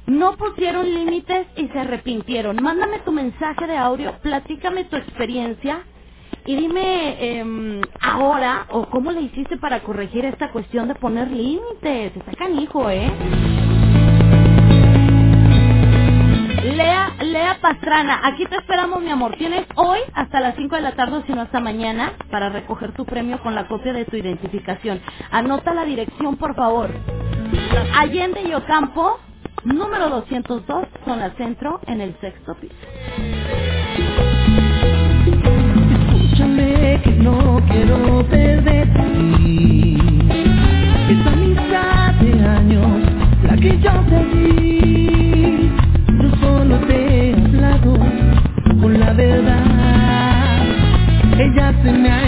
[0.08, 2.58] no pusieron límites y se arrepintieron?
[2.64, 5.84] Mándame tu mensaje de audio, platícame tu experiencia
[6.46, 12.16] y dime em, ahora o cómo le hiciste para corregir esta cuestión de poner límites.
[12.18, 13.12] Está canijo, ¿eh?
[16.64, 19.36] Lea, Lea Pastrana, aquí te esperamos, mi amor.
[19.38, 23.06] Tienes hoy hasta las 5 de la tarde, si no hasta mañana, para recoger tu
[23.06, 25.02] premio con la copia de tu identificación.
[25.32, 26.92] Anota la dirección, por favor.
[27.96, 29.20] Allende y Ocampo,
[29.66, 32.76] número 202, zona centro, en el sexto piso.
[37.02, 39.98] Que no quiero perder ti.
[41.10, 43.02] Esa amistad de años,
[43.48, 43.92] la que yo
[44.32, 45.72] di.
[46.22, 47.98] Yo solo te he hablado
[48.80, 50.66] con la verdad.
[51.40, 52.23] Ella se me ha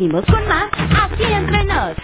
[0.00, 1.94] Seguimos con más Así entre nos.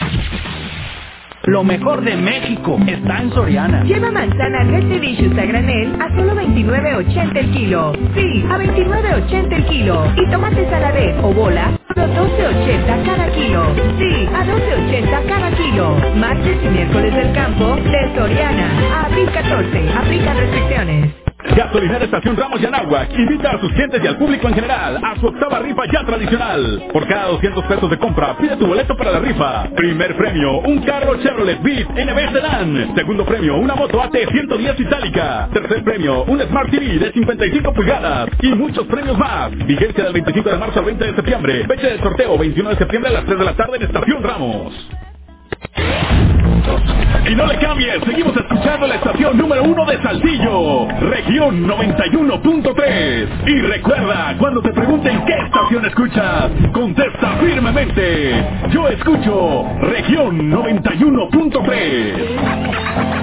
[1.45, 3.85] Lo mejor de México está en Soriana.
[3.85, 7.93] Lleva manzana Red Delicious a granel a solo 29.80 el kilo.
[8.15, 10.13] Sí, a 29.80 el kilo.
[10.15, 13.65] Y tomate saladez o bola, solo 12.80 cada kilo.
[13.99, 15.97] Sí, a 12.80 cada kilo.
[16.17, 18.69] Martes y miércoles del campo de Soriana.
[18.93, 19.91] A abril 14.
[19.97, 21.26] Aplica restricciones.
[21.55, 25.27] Gasolinera Estación Ramos y invita a sus clientes y al público en general a su
[25.27, 26.85] octava rifa ya tradicional.
[26.93, 29.69] Por cada 200 pesos de compra, pide tu boleto para la rifa.
[29.77, 32.95] Primer premio, un carro Chevrolet Beat NB Sedan.
[32.95, 35.49] Segundo premio, una moto AT 110 itálica.
[35.53, 38.29] Tercer premio, un Smart TV de 55 pulgadas.
[38.41, 39.51] Y muchos premios más.
[39.67, 41.65] Vigencia del 25 de marzo al 20 de septiembre.
[41.67, 44.89] Fecha del sorteo 21 de septiembre a las 3 de la tarde en Estación Ramos.
[47.29, 53.49] Y no le cambies, seguimos escuchando la estación número uno de Saltillo, región 91.3.
[53.49, 58.45] Y recuerda, cuando te pregunten qué estación escuchas, contesta firmemente.
[58.70, 63.16] Yo escucho región 91.3.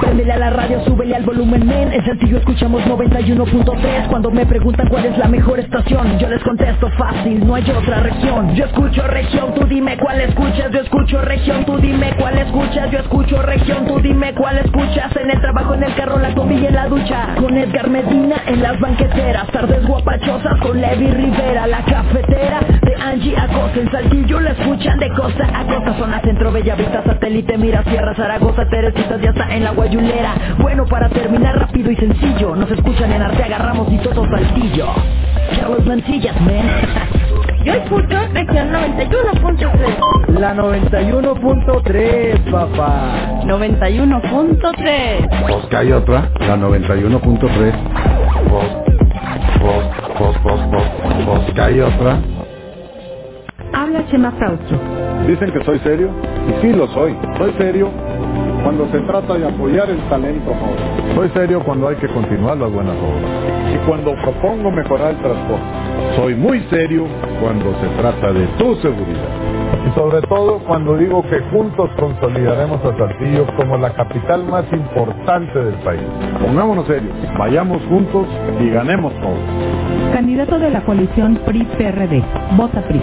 [0.00, 1.92] Préndele a la radio, súbele al volumen, men.
[1.92, 4.08] En Saltillo escuchamos 91.3.
[4.08, 8.00] Cuando me preguntan cuál es la mejor estación, yo les contesto fácil, no hay otra
[8.00, 8.54] región.
[8.54, 10.70] Yo escucho región, tú dime cuál escuchas.
[10.72, 12.90] Yo escucho región, tú dime cuál escuchas.
[12.90, 15.14] Yo escucho región, tú dime cuál escuchas.
[15.16, 17.34] En el trabajo, en el carro, la comida y en la ducha.
[17.38, 19.46] Con Edgar Medina en las banqueteras.
[19.48, 21.66] Tardes guapachosas con Levi Rivera.
[21.66, 23.80] La cafetera de Angie Acosta.
[23.80, 25.94] En Saltillo la escuchan de costa a costa.
[25.98, 30.34] Zona Centro, Bellavista, Satélite, Mira, Sierra, Zaragoza, Teresitas, ya está en la Guayulera.
[30.58, 32.56] Bueno, para terminar rápido y sencillo.
[32.56, 34.86] Nos escuchan en Arteaga, Ramos y todo Saltillo.
[35.58, 37.28] Carlos Mancillas, man.
[37.68, 40.38] Yo escucho región 91.3.
[40.40, 43.42] La 91.3, papá.
[43.44, 45.28] 91.3.
[45.50, 47.74] Pues que hay otra, la 91.3.
[48.48, 48.64] Pues,
[49.60, 49.84] pues,
[50.16, 50.84] pues, pues, pues,
[51.26, 52.18] pues que hay otra.
[53.74, 54.78] Habla Chema Fraustro.
[55.26, 56.08] Dicen que soy serio,
[56.48, 57.14] y sí lo soy.
[57.36, 57.90] Soy serio
[58.62, 61.14] cuando se trata de apoyar el talento joven.
[61.14, 63.74] Soy serio cuando hay que continuar las buenas obras.
[63.74, 65.64] Y cuando propongo mejorar el transporte.
[66.16, 67.06] Soy muy serio
[67.40, 69.28] cuando se trata de tu seguridad.
[69.86, 75.58] Y sobre todo cuando digo que juntos consolidaremos a Saltillo como la capital más importante
[75.58, 76.02] del país.
[76.44, 78.26] Pongámonos serios, vayamos juntos
[78.60, 79.38] y ganemos todos.
[80.12, 82.22] Candidato de la coalición PRI-PRD.
[82.56, 83.02] Vota PRI.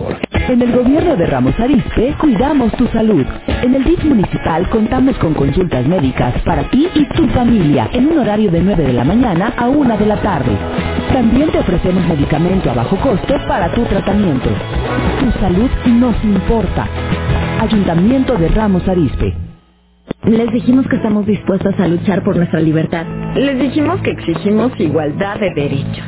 [0.49, 3.25] En el gobierno de Ramos Arizpe cuidamos tu salud.
[3.47, 8.19] En el DIF municipal contamos con consultas médicas para ti y tu familia en un
[8.19, 10.51] horario de 9 de la mañana a 1 de la tarde.
[11.13, 14.49] También te ofrecemos medicamento a bajo costo para tu tratamiento.
[15.19, 16.87] Tu salud nos importa.
[17.61, 19.35] Ayuntamiento de Ramos Arizpe.
[20.23, 23.05] Les dijimos que estamos dispuestas a luchar por nuestra libertad.
[23.35, 26.05] Les dijimos que exigimos igualdad de derechos.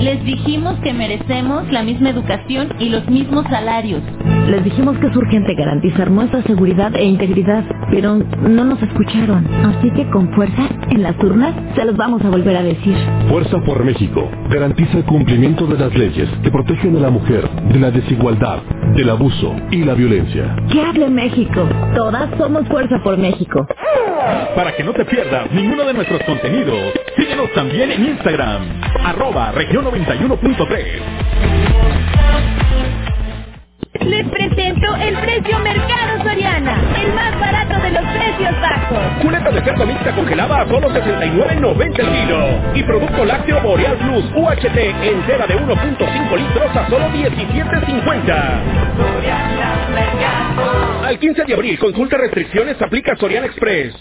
[0.00, 4.02] Les dijimos que merecemos la misma educación y los mismos salarios.
[4.48, 9.46] Les dijimos que es urgente garantizar nuestra seguridad e integridad, pero no nos escucharon.
[9.64, 12.94] Así que con fuerza, en las urnas, se los vamos a volver a decir.
[13.28, 17.78] Fuerza por México garantiza el cumplimiento de las leyes que protegen a la mujer de
[17.80, 18.58] la desigualdad,
[18.94, 20.54] del abuso y la violencia.
[20.70, 21.66] ¡Que hable México!
[21.96, 23.66] Todas somos Fuerza por México.
[24.54, 28.62] Para que no te pierdas ninguno de nuestros contenidos, síguenos también en Instagram,
[29.04, 30.84] arroba región 91.3.
[34.00, 38.98] Les presento el precio Mercado Soriana, el más barato de los precios bajos.
[39.22, 42.60] Culeta de cerdo mixta congelada a solo 69.90 el kilo.
[42.74, 48.60] Y producto lácteo Boreal Plus UHT entera de 1.5 litros a solo 17.50.
[51.04, 53.94] Al 15 de abril, consulta restricciones, aplica Soriana Express.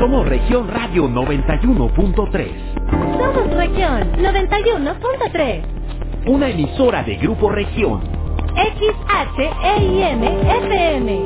[0.00, 2.48] Somos Región Radio 91.3.
[3.18, 5.60] Somos Región 91.3.
[6.24, 8.00] Una emisora de Grupo Región.
[8.56, 11.20] XHEIM FM.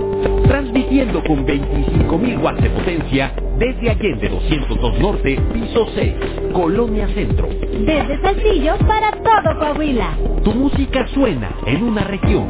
[0.48, 6.14] Transmitiendo con 25.000 watts de potencia desde Allende 202 Norte, piso 6,
[6.52, 7.46] Colonia Centro.
[7.46, 10.18] Desde Saltillo para todo Coahuila.
[10.42, 12.48] Tu música suena en una región.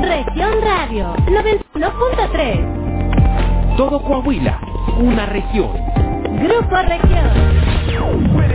[0.00, 2.95] Región Radio 91.3.
[3.76, 4.58] Todo Coahuila,
[4.98, 5.68] una región.
[6.40, 7.30] Grupo Región.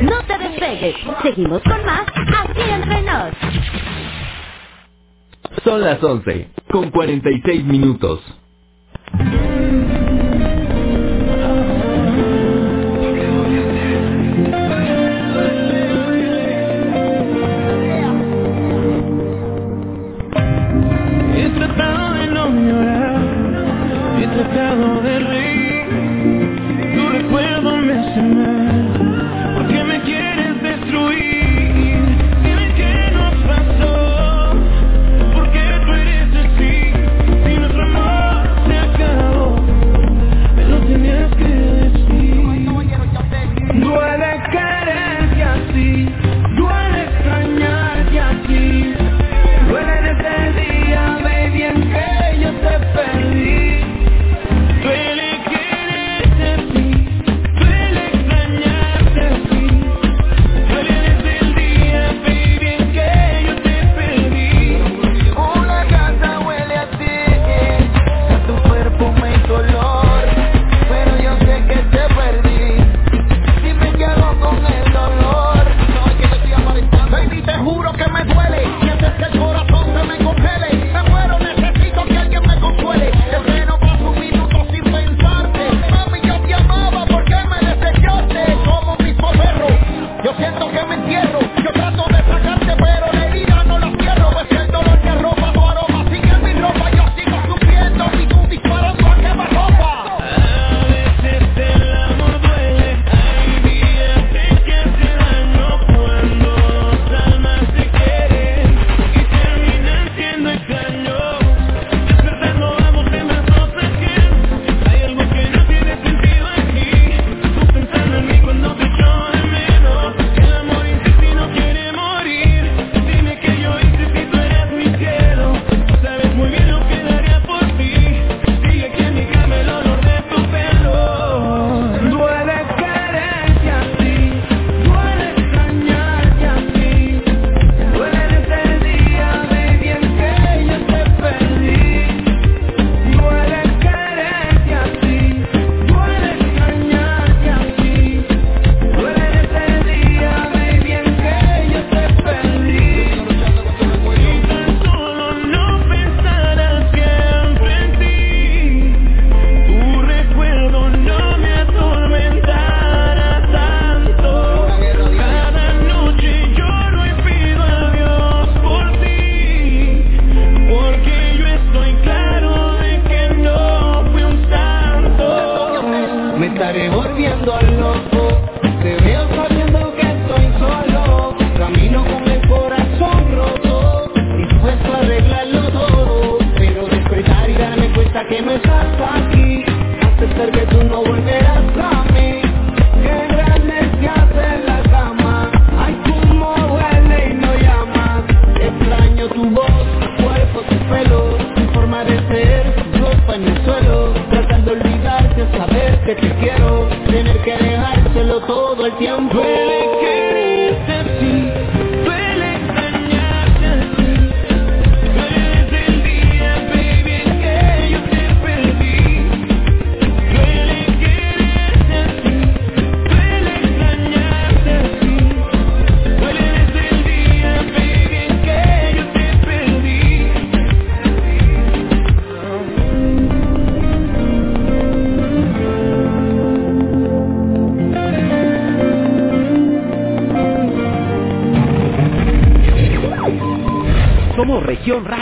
[0.04, 0.96] No te despegues.
[1.22, 2.06] Seguimos con más
[2.40, 3.36] aquí en Renault.
[5.64, 8.20] Son las 11, con 46 minutos.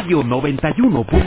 [0.09, 1.03] Radio 91.
[1.05, 1.19] Por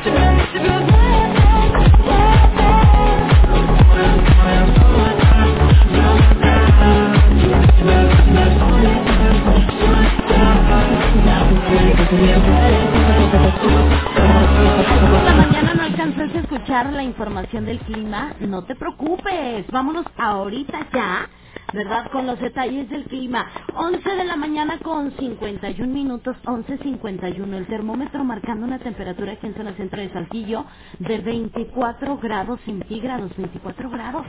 [15.24, 20.88] la mañana no alcanzaste a escuchar la información del clima, no te preocupes, vámonos ahorita
[20.92, 21.28] ya,
[21.72, 22.10] ¿verdad?
[22.12, 23.46] Con los detalles del clima.
[23.74, 29.54] 11 de la mañana con 51 minutos, 11.51, el termómetro marcando una temperatura aquí en
[29.54, 30.66] zona centro de Saltillo
[30.98, 34.26] de 24 grados centígrados, 24 grados.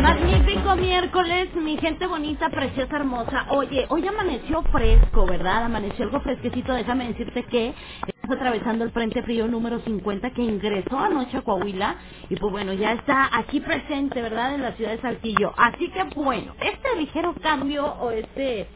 [0.00, 3.46] Magnífico miércoles, mi gente bonita, preciosa, hermosa.
[3.50, 5.64] Oye, hoy amaneció fresco, ¿verdad?
[5.64, 6.72] Amaneció algo fresquecito.
[6.72, 7.74] Déjame decirte que
[8.30, 11.96] atravesando el Frente Frío número 50 que ingresó anoche a Coahuila.
[12.30, 14.54] Y pues bueno, ya está aquí presente, ¿verdad?
[14.54, 15.52] En la ciudad de Saltillo.
[15.56, 18.68] Así que bueno, este ligero cambio o este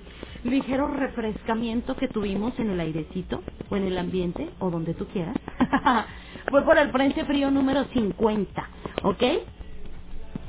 [0.45, 5.37] ligero refrescamiento que tuvimos en el airecito o en el ambiente o donde tú quieras
[6.51, 8.71] fue por el Frente Frío número 50,
[9.05, 9.25] ¿ok?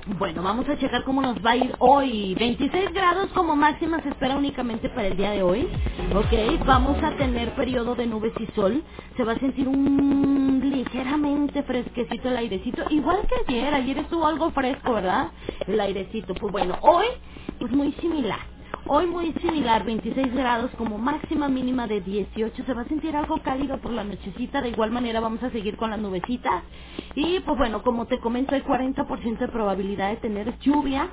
[0.08, 2.36] Bueno, vamos a checar cómo nos va a ir hoy.
[2.36, 5.70] 26 grados como máxima se espera únicamente para el día de hoy.
[6.14, 6.34] Ok,
[6.66, 8.84] vamos a tener periodo de nubes y sol.
[9.18, 12.84] Se va a sentir un ligeramente fresquecito el airecito.
[12.90, 15.32] Igual que ayer, ayer estuvo algo fresco, ¿verdad?
[15.68, 16.36] El airecito.
[16.38, 17.08] Pues bueno, hoy
[17.60, 18.49] pues muy similar.
[18.88, 22.66] Hoy muy similar, 26 grados como máxima mínima de 18.
[22.66, 24.62] Se va a sentir algo cálido por la nochecita.
[24.62, 26.64] De igual manera vamos a seguir con las nubecitas.
[27.16, 31.10] Y pues bueno, como te comento, hay 40% de probabilidad de tener lluvia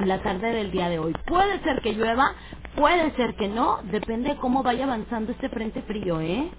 [0.00, 1.14] la tarde del día de hoy.
[1.26, 2.34] Puede ser que llueva,
[2.78, 6.50] puede ser que no, depende de cómo vaya avanzando este frente frío, ¿eh?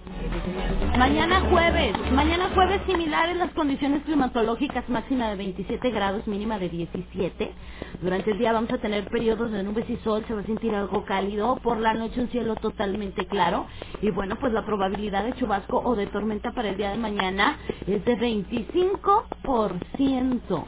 [0.98, 7.54] Mañana jueves, mañana jueves similares las condiciones climatológicas, máxima de 27 grados, mínima de 17.
[8.02, 10.74] Durante el día vamos a tener periodos de nubes y sol, se va a sentir
[10.74, 13.66] algo cálido, por la noche un cielo totalmente claro
[14.02, 17.58] y bueno, pues la probabilidad de chubasco o de tormenta para el día de mañana
[17.86, 20.66] es de 25%,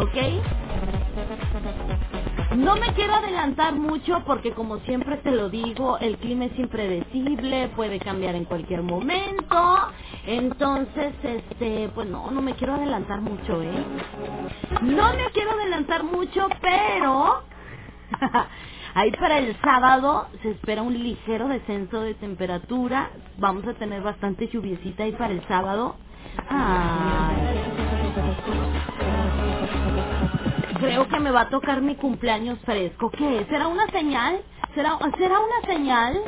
[0.00, 0.18] ¿ok?
[2.56, 7.68] No me quiero adelantar mucho porque como siempre te lo digo, el clima es impredecible,
[7.76, 9.88] puede cambiar en cualquier momento.
[10.26, 13.86] Entonces, este, pues no, no me quiero adelantar mucho, ¿eh?
[14.82, 17.44] No me quiero adelantar mucho, pero
[18.94, 23.12] ahí para el sábado se espera un ligero descenso de temperatura.
[23.38, 25.96] Vamos a tener bastante lluviecita ahí para el sábado.
[30.82, 33.08] Creo que me va a tocar mi cumpleaños fresco.
[33.12, 33.46] ¿Qué?
[33.48, 34.40] ¿Será una señal?
[34.74, 36.20] ¿Será, ¿será una señal?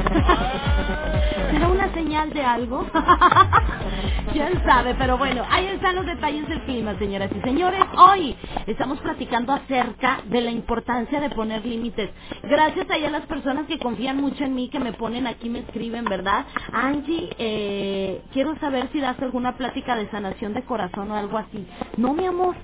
[1.50, 2.86] ¿Será una señal de algo?
[4.32, 4.94] ¿Quién sabe?
[4.94, 7.82] Pero bueno, ahí están los detalles del clima, señoras y señores.
[7.98, 8.36] Hoy
[8.66, 12.08] estamos platicando acerca de la importancia de poner límites.
[12.44, 16.06] Gracias a las personas que confían mucho en mí, que me ponen aquí, me escriben,
[16.06, 16.46] ¿verdad?
[16.72, 21.66] Angie, eh, quiero saber si das alguna plática de sanación de corazón o algo así.
[21.98, 22.54] No, mi amor.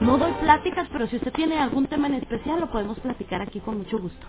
[0.00, 3.60] No doy pláticas, pero si usted tiene algún tema en especial, lo podemos platicar aquí
[3.60, 4.26] con mucho gusto.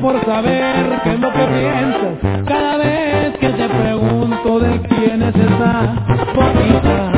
[0.00, 5.34] Por saber qué es lo que piensas cada vez que te pregunto de quién es
[5.36, 5.94] esa
[6.34, 7.12] bonita.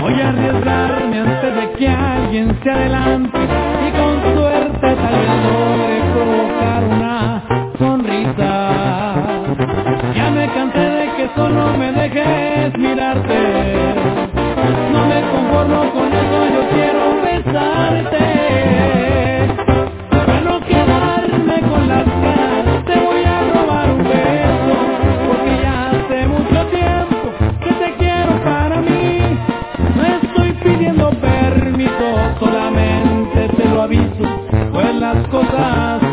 [0.00, 3.38] Voy a arriesgarme antes de que alguien se adelante
[3.86, 7.42] y con suerte tal vez logre provocar una
[7.78, 8.54] sonrisa.
[10.14, 13.95] Ya me cansé de que solo me dejes mirarte
[15.32, 18.26] conformo con eso, yo quiero besarte.
[20.10, 24.76] Para no quedarme con las ganas, te voy a robar un beso,
[25.28, 27.32] porque ya hace mucho tiempo
[27.64, 29.38] que te quiero para mí.
[29.96, 32.08] No estoy pidiendo permiso,
[32.40, 36.05] solamente te lo aviso, pues las cosas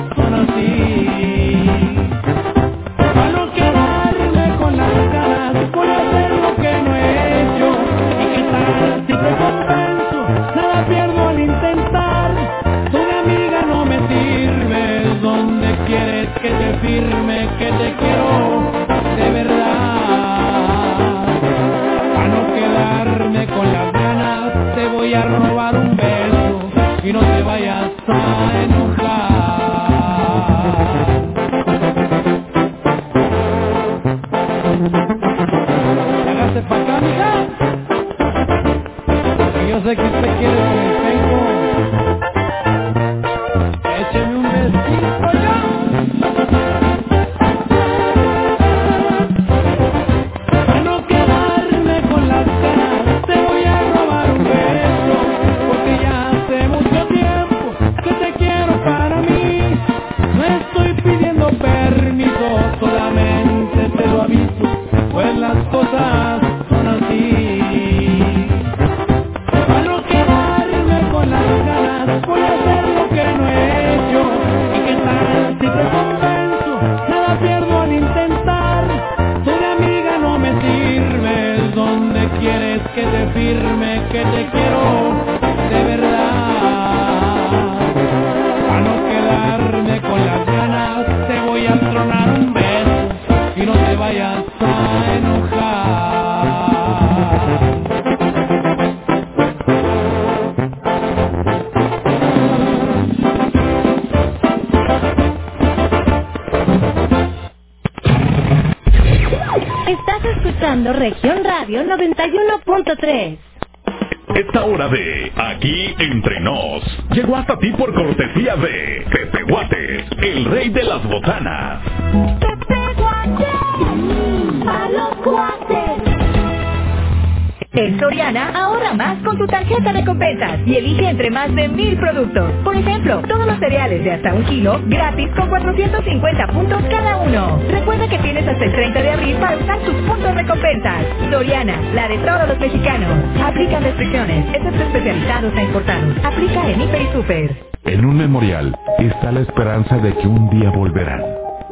[130.66, 132.52] y elige entre más de mil productos.
[132.64, 137.60] Por ejemplo, todos los cereales de hasta un kilo, gratis con 450 puntos cada uno.
[137.70, 141.06] Recuerda que tienes hasta el 30 de abril para usar tus puntos de compensas.
[141.32, 143.12] Soriana, la de todos los mexicanos.
[143.44, 146.16] Aplican restricciones, excepto especializados e importados.
[146.24, 147.58] Aplica en Hiper y Super.
[147.86, 151.22] En un memorial está la esperanza de que un día volverán.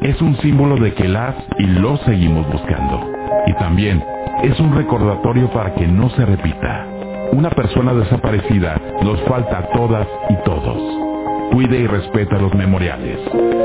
[0.02, 3.10] Es un símbolo de que las y los seguimos buscando.
[3.48, 4.04] Y también
[4.44, 6.91] es un recordatorio para que no se repita.
[7.34, 10.78] Una persona desaparecida nos falta a todas y todos.
[11.54, 13.20] Cuide y respeta los memoriales.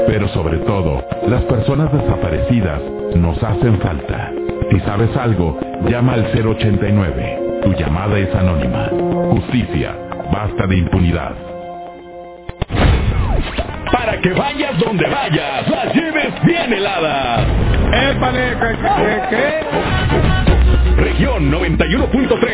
[0.07, 2.81] Pero sobre todo, las personas desaparecidas
[3.17, 4.33] nos hacen falta.
[4.71, 5.59] Si sabes algo,
[5.89, 7.61] llama al 089.
[7.65, 8.89] Tu llamada es anónima.
[9.31, 9.97] Justicia.
[10.33, 11.35] Basta de impunidad.
[13.93, 17.47] Para que vayas donde vayas, las lleves bien heladas.
[17.93, 18.57] ¡Épale!
[18.61, 18.77] ¿Qué?
[18.95, 20.47] qué, qué?
[20.97, 22.46] Región 91.3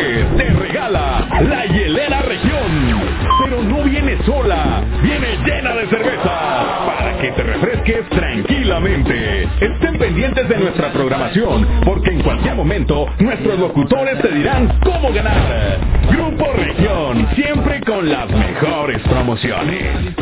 [4.25, 9.49] sola, viene llena de cerveza para que te refresques tranquilamente.
[9.61, 15.79] Estén pendientes de nuestra programación porque en cualquier momento nuestros locutores te dirán cómo ganar.
[16.11, 20.15] Grupo Región, siempre con las mejores promociones.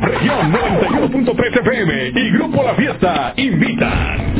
[0.00, 4.38] Región 91.3 FM y Grupo La Fiesta invitan.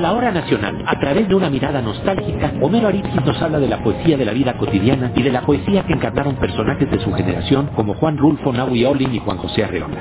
[0.00, 3.82] La hora nacional, a través de una mirada nostálgica, Homero Arizquis nos habla de la
[3.82, 7.66] poesía de la vida cotidiana y de la poesía que encarnaron personajes de su generación
[7.76, 9.94] como Juan Rulfo, Nahui Olin y Juan José Arreola.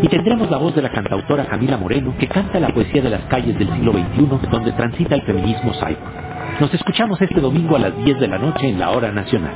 [0.00, 3.22] Y tendremos la voz de la cantautora Camila Moreno, que canta la poesía de las
[3.22, 6.60] calles del siglo XXI, donde transita el feminismo cyborg.
[6.60, 9.54] Nos escuchamos este domingo a las 10 de la noche en la hora nacional.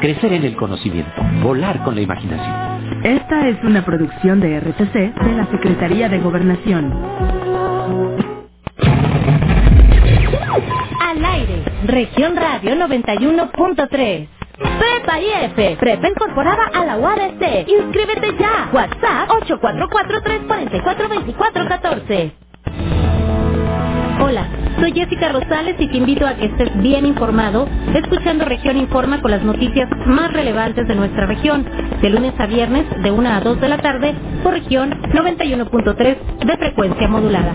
[0.00, 3.04] Crecer en el conocimiento, volar con la imaginación.
[3.04, 7.51] Esta es una producción de RTC de la Secretaría de Gobernación.
[11.00, 14.28] Al aire, Región Radio 91.3.
[14.58, 17.68] Prepa IF, Prepa incorporada a la UADC.
[17.68, 18.68] Inscríbete ya.
[18.72, 22.32] WhatsApp 844-344-2414.
[24.20, 24.46] Hola,
[24.80, 29.30] soy Jessica Rosales y te invito a que estés bien informado escuchando Región Informa con
[29.32, 31.64] las noticias más relevantes de nuestra región,
[32.02, 36.56] de lunes a viernes de 1 a 2 de la tarde por región 91.3 de
[36.58, 37.54] frecuencia modulada.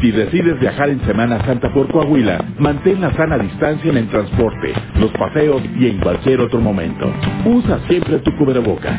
[0.00, 4.72] Si decides viajar en Semana Santa por Coahuila, mantén la sana distancia en el transporte,
[4.94, 7.12] los paseos y en cualquier otro momento.
[7.44, 8.96] Usa siempre tu cubrebocas.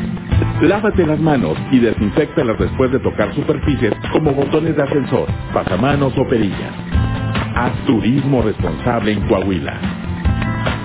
[0.60, 6.28] Lávate las manos y desinfectalas después de tocar superficies como botones de ascensor, pasamanos o
[6.28, 6.74] perillas.
[7.56, 9.80] Haz turismo responsable en Coahuila.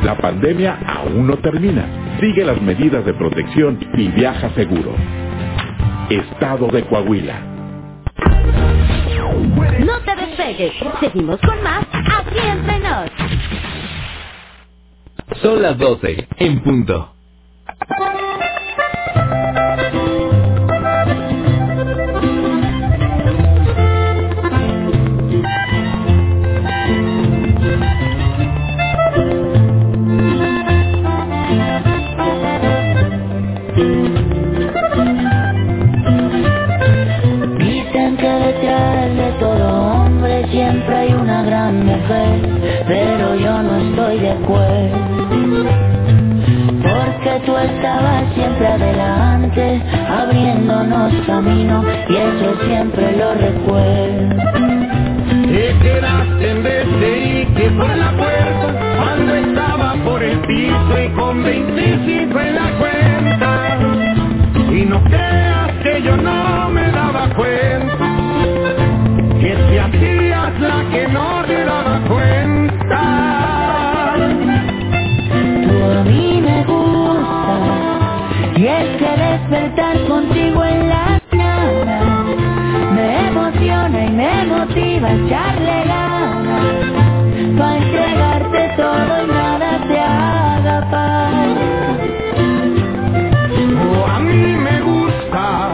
[0.05, 1.85] La pandemia aún no termina.
[2.21, 4.95] Sigue las medidas de protección y viaja seguro.
[6.09, 7.55] Estado de Coahuila.
[9.79, 13.09] No te despegues, seguimos con más aquí entre nos.
[15.41, 17.13] Son las 12, en punto.
[44.15, 44.97] Estoy de acuerdo.
[46.81, 54.35] Porque tú estabas siempre adelante, abriéndonos camino, y eso siempre lo recuerdo.
[55.47, 61.01] Te quedaste en vez de ir que por la puerta cuando estaba por el piso
[61.03, 63.77] y con 25 en la cuenta.
[64.71, 68.15] Y no creas que yo no me daba cuenta
[69.39, 71.84] que te hacías la que no te daba
[78.65, 82.25] y es que despertar contigo en la mañana
[82.95, 86.65] me emociona y me motiva a echarle ganas
[87.59, 91.95] para entregarte todo y nada te haga falta.
[93.83, 95.69] Oh, a mí me gusta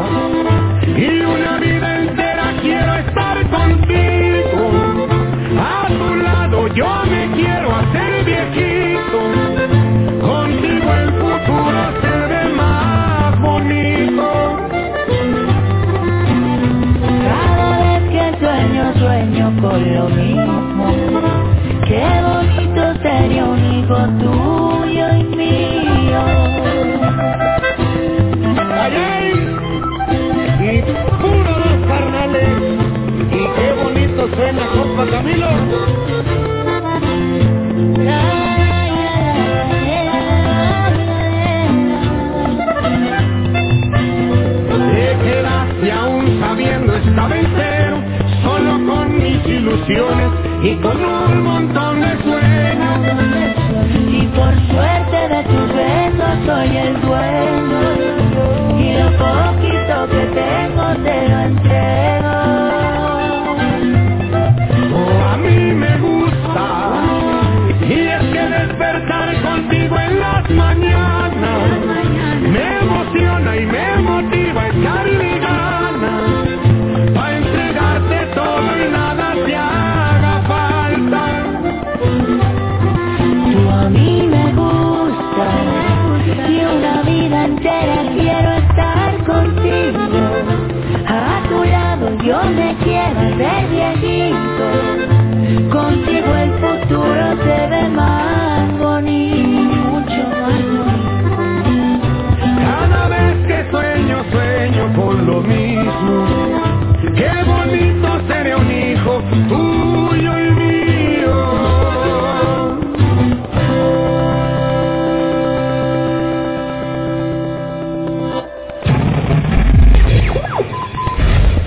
[19.82, 20.94] con lo mismo.
[21.88, 26.24] Qué bonito sería un hijo tuyo y mío.
[28.58, 29.34] Ay,
[30.62, 30.82] y
[31.22, 32.50] puro los carnales.
[33.32, 35.50] Y qué bonito suena, compa Camilo.
[44.68, 46.96] Te quedaste aún sabiendo
[47.38, 47.98] entero,
[48.44, 49.01] solo con
[50.64, 53.00] y con un montón de sueños.
[54.10, 57.82] Y por suerte de tus besos soy el dueño.
[58.80, 61.71] Y lo poquito que tengo te lo.
[105.12, 106.26] Con lo mismo.
[107.16, 111.36] Qué bonito sería un hijo tuyo y mío.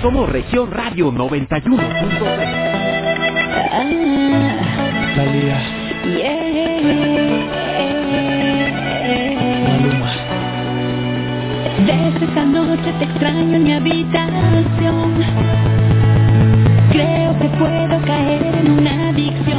[0.01, 1.75] Somos Región Radio 91.3.
[5.15, 5.59] Talía.
[6.03, 7.04] Desde
[12.35, 15.23] esa noche te extraño en mi habitación.
[16.91, 19.54] Creo que puedo caer en una adicción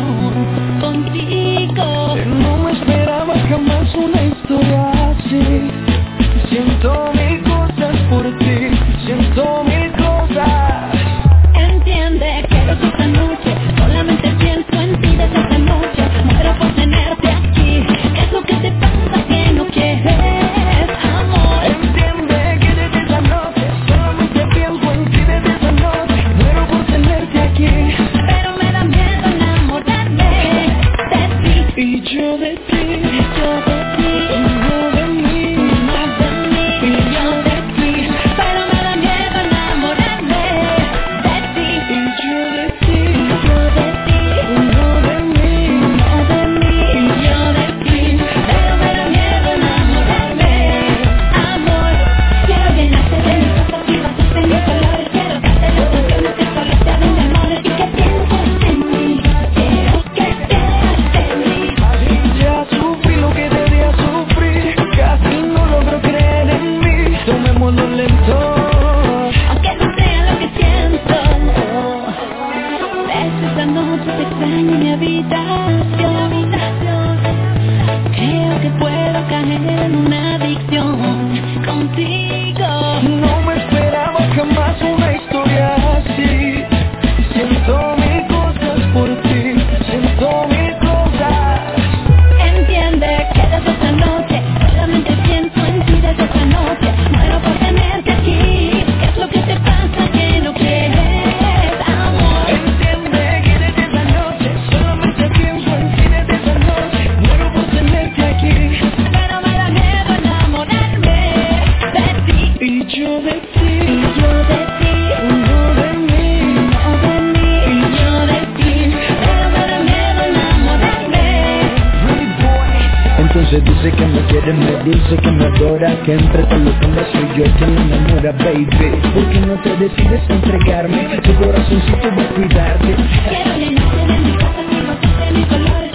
[125.74, 128.66] dice que entre todos los hombres soy yo quien me enamora, baby
[129.14, 131.20] ¿Por qué no te decides entregarme?
[131.22, 132.96] Tu corazoncito va a cuidarte
[133.28, 135.85] Quiero llenarte de mi casa, conocerte mis colores Quiero darte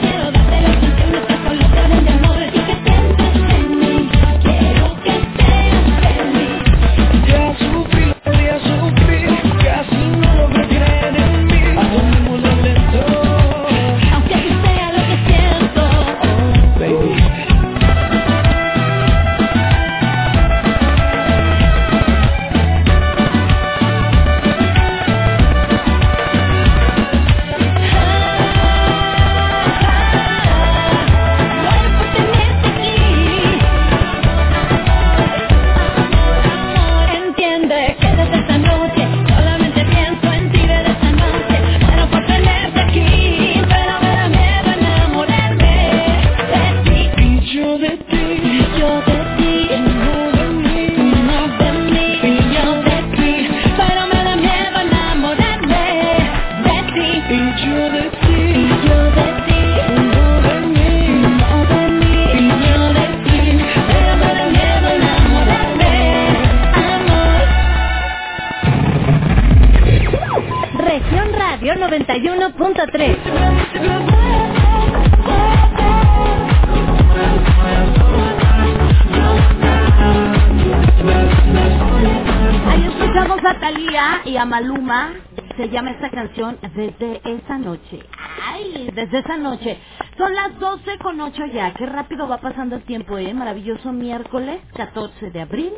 [89.11, 89.77] Desde esa noche.
[90.17, 91.73] Son las 12 con 8 ya.
[91.73, 93.33] Qué rápido va pasando el tiempo, ¿eh?
[93.33, 95.73] Maravilloso miércoles 14 de abril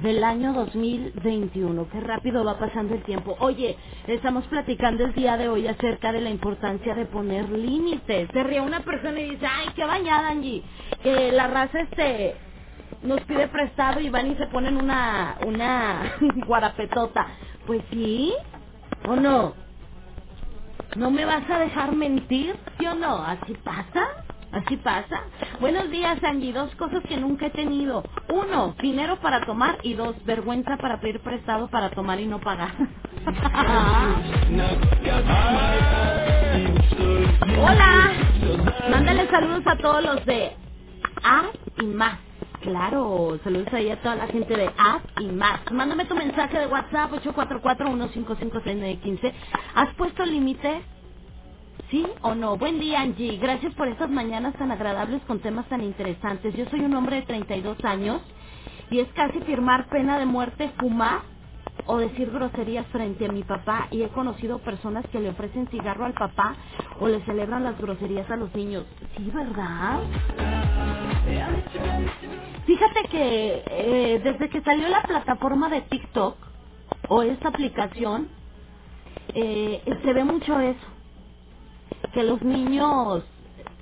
[0.00, 1.88] del año 2021.
[1.90, 3.36] Qué rápido va pasando el tiempo.
[3.40, 3.76] Oye,
[4.06, 8.28] estamos platicando el día de hoy acerca de la importancia de poner límites.
[8.32, 10.62] Se ríe una persona y dice, ay, qué bañada, Angie.
[11.32, 12.36] La raza este
[13.02, 16.16] nos pide prestado y van y se ponen una una
[16.46, 17.26] guarapetota.
[17.66, 18.32] Pues sí,
[19.08, 19.67] ¿o no?
[20.96, 22.56] ¿No me vas a dejar mentir?
[22.78, 23.22] ¿Sí o no?
[23.24, 24.06] ¿Así pasa?
[24.52, 25.22] ¿Así pasa?
[25.60, 26.52] Buenos días, Angie.
[26.52, 28.02] Dos cosas que nunca he tenido.
[28.30, 29.78] Uno, dinero para tomar.
[29.84, 32.72] Y dos, vergüenza para pedir prestado para tomar y no pagar.
[37.62, 38.12] Hola.
[38.90, 40.52] Mándale saludos a todos los de
[41.24, 41.44] A
[41.78, 42.20] y más.
[42.62, 45.60] Claro, saludos ahí a toda la gente de A y más.
[45.72, 49.34] Mándame tu mensaje de WhatsApp 844-155-6915.
[49.76, 50.82] ¿Has puesto límite?
[51.90, 52.56] ¿Sí o no?
[52.58, 53.38] Buen día, Angie.
[53.38, 56.56] Gracias por estas mañanas tan agradables con temas tan interesantes.
[56.56, 58.22] Yo soy un hombre de 32 años
[58.90, 61.22] y es casi firmar pena de muerte, fumar
[61.86, 66.04] o decir groserías frente a mi papá y he conocido personas que le ofrecen cigarro
[66.04, 66.54] al papá
[67.00, 68.84] o le celebran las groserías a los niños.
[69.16, 70.00] Sí, ¿verdad?
[72.66, 76.36] Fíjate que eh, desde que salió la plataforma de TikTok
[77.08, 78.28] o esta aplicación,
[79.34, 80.86] eh, se ve mucho eso.
[82.12, 83.24] Que los niños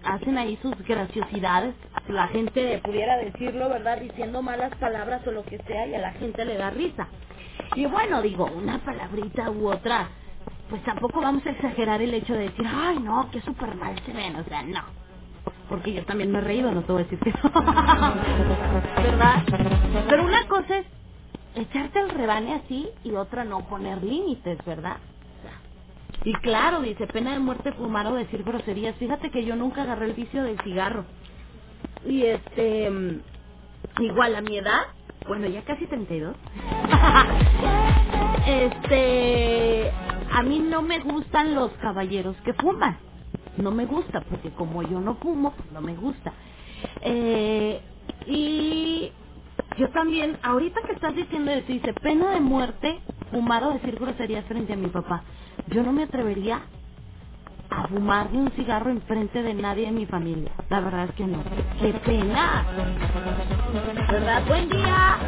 [0.05, 1.75] hacen ahí sus graciosidades.
[2.09, 4.01] La gente pudiera decirlo, ¿verdad?
[4.01, 7.09] Diciendo malas palabras o lo que sea y a la gente le da risa.
[7.75, 10.09] Y bueno, digo, una palabrita u otra,
[10.71, 14.13] pues tampoco vamos a exagerar el hecho de decir, ay, no, que súper mal se
[14.13, 14.37] ven.
[14.37, 14.83] O sea, no.
[15.69, 17.51] Porque yo también me he reído, no te voy a decir que no.
[19.03, 19.43] ¿Verdad?
[20.09, 20.87] Pero una cosa es
[21.55, 24.99] echarte el rebane así y otra no poner límites, ¿verdad?
[26.25, 28.97] Y claro, dice, pena de muerte fumar o decir groserías.
[28.97, 31.05] Fíjate que yo nunca agarré el vicio del cigarro.
[32.05, 33.21] Y este, mm,
[34.01, 34.87] igual a mi edad,
[35.29, 36.37] bueno, ya casi 32.
[38.47, 39.91] este,
[40.33, 42.99] a mí no me gustan los caballeros que fuman.
[43.59, 46.33] No me gusta, porque como yo no fumo, pues no me gusta.
[47.03, 47.83] Eh,
[48.27, 49.13] y
[49.79, 53.01] yo también, ahorita que estás diciendo eso, dice, pena de muerte,
[53.33, 55.25] fumar o decir groserías frente a mi papá.
[55.69, 56.63] Yo no me atrevería
[57.77, 60.51] a fumarme un cigarro enfrente de nadie en mi familia.
[60.71, 61.43] La verdad es que no.
[61.81, 62.65] ¡Qué pena!
[64.11, 64.43] ¿Verdad?
[64.49, 65.19] Buen día.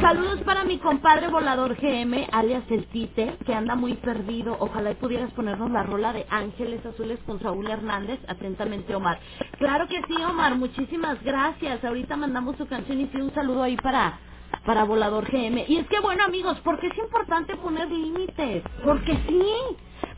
[0.00, 4.56] Saludos para mi compadre volador GM, alias El Tite, que anda muy perdido.
[4.60, 8.20] Ojalá y pudieras ponernos la rola de Ángeles Azules con Saúl Hernández.
[8.28, 9.20] Atentamente, Omar.
[9.58, 10.56] Claro que sí, Omar.
[10.56, 11.84] Muchísimas gracias.
[11.84, 14.18] Ahorita mandamos su canción y sí, un saludo ahí para
[14.64, 15.64] para Volador GM.
[15.68, 18.62] Y es que, bueno, amigos, porque es importante poner límites.
[18.84, 19.44] Porque sí.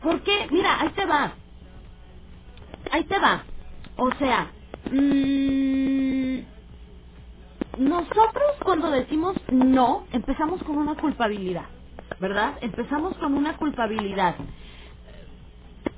[0.01, 1.33] Porque, mira, ahí te va.
[2.91, 3.43] Ahí te va.
[3.97, 4.51] O sea,
[4.91, 6.39] mm,
[7.79, 11.65] nosotros cuando decimos no, empezamos con una culpabilidad,
[12.19, 12.55] ¿verdad?
[12.61, 14.35] Empezamos con una culpabilidad.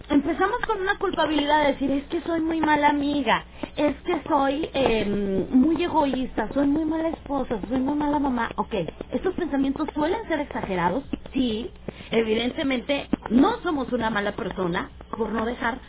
[0.09, 3.45] Empezamos con una culpabilidad de decir, es que soy muy mala amiga,
[3.77, 8.49] es que soy eh, muy egoísta, soy muy mala esposa, soy muy mala mamá.
[8.57, 8.73] Ok,
[9.11, 11.03] estos pensamientos suelen ser exagerados,
[11.33, 11.71] sí.
[12.11, 15.79] Evidentemente, no somos una mala persona por no dejar,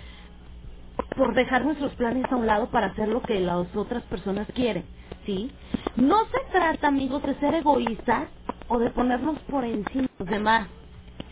[1.17, 4.85] por dejar nuestros planes a un lado para hacer lo que las otras personas quieren,
[5.27, 5.51] sí.
[5.97, 8.29] No se trata, amigos, de ser egoístas
[8.69, 10.69] o de ponernos por encima de los demás,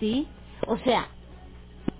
[0.01, 0.28] sí.
[0.66, 1.09] O sea,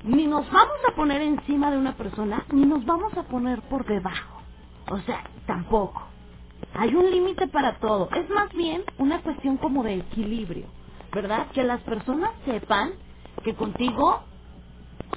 [0.05, 3.85] ni nos vamos a poner encima de una persona, ni nos vamos a poner por
[3.87, 4.43] debajo.
[4.91, 6.03] O sea, tampoco.
[6.75, 8.09] Hay un límite para todo.
[8.15, 10.67] Es más bien una cuestión como de equilibrio,
[11.13, 11.49] ¿verdad?
[11.53, 12.93] Que las personas sepan
[13.45, 14.23] que contigo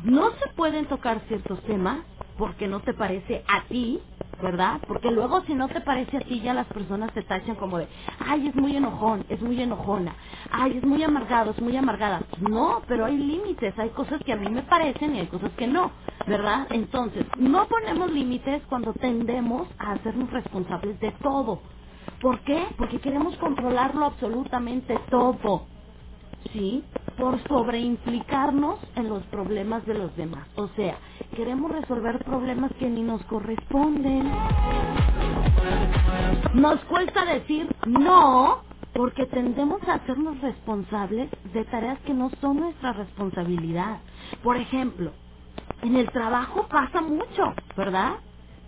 [0.03, 1.99] no se pueden tocar ciertos temas
[2.38, 4.02] porque no te parece a ti,
[4.41, 4.82] ¿verdad?
[4.88, 7.88] Porque luego si no te parece a ti ya las personas te tachan como de,
[8.20, 10.16] ay, es muy enojón, es muy enojona,
[10.52, 12.28] ay, es muy amargado, es muy amargada.
[12.38, 15.68] No, pero hay límites, hay cosas que a mí me parecen y hay cosas que
[15.68, 15.94] no,
[16.28, 16.68] ¿verdad?
[16.72, 21.64] Entonces, no ponemos límites cuando tendemos a hacernos responsables de todo.
[22.22, 22.68] ¿Por qué?
[22.78, 25.68] Porque queremos controlarlo absolutamente todo.
[26.53, 26.86] ¿sí?
[27.18, 30.48] Por sobreimplicarnos en los problemas de los demás.
[30.56, 30.98] O sea,
[31.36, 34.32] queremos resolver problemas que ni nos corresponden.
[36.56, 38.64] Nos cuesta decir no
[38.94, 44.00] porque tendemos a hacernos responsables de tareas que no son nuestra responsabilidad.
[44.44, 45.14] Por ejemplo,
[45.84, 48.16] en el trabajo pasa mucho, ¿verdad?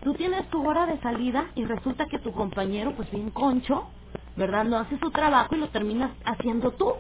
[0.04, 3.88] Tú tienes tu hora de salida y resulta que tu compañero, pues bien concho,
[4.38, 4.66] ¿verdad?
[4.66, 6.94] No hace su trabajo y lo terminas haciendo tú.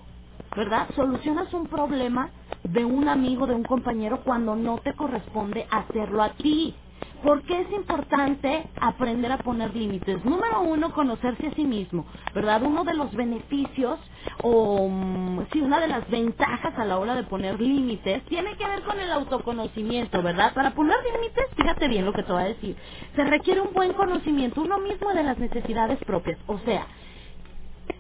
[0.56, 0.88] ¿Verdad?
[0.95, 2.32] Solucionas un problema
[2.64, 6.80] de un amigo, de un compañero, cuando no te corresponde hacerlo a ti.
[7.24, 10.24] ¿Por qué es importante aprender a poner límites?
[10.24, 12.64] Número uno, conocerse a sí mismo, ¿verdad?
[12.64, 13.99] Uno de los beneficios
[14.44, 18.68] o, mm, sí, una de las ventajas a la hora de poner límites tiene que
[18.68, 20.53] ver con el autoconocimiento, ¿verdad?
[20.53, 22.78] Para poner límites, fíjate bien lo que te voy a decir,
[23.15, 26.88] se requiere un buen conocimiento uno mismo de las necesidades propias, o sea,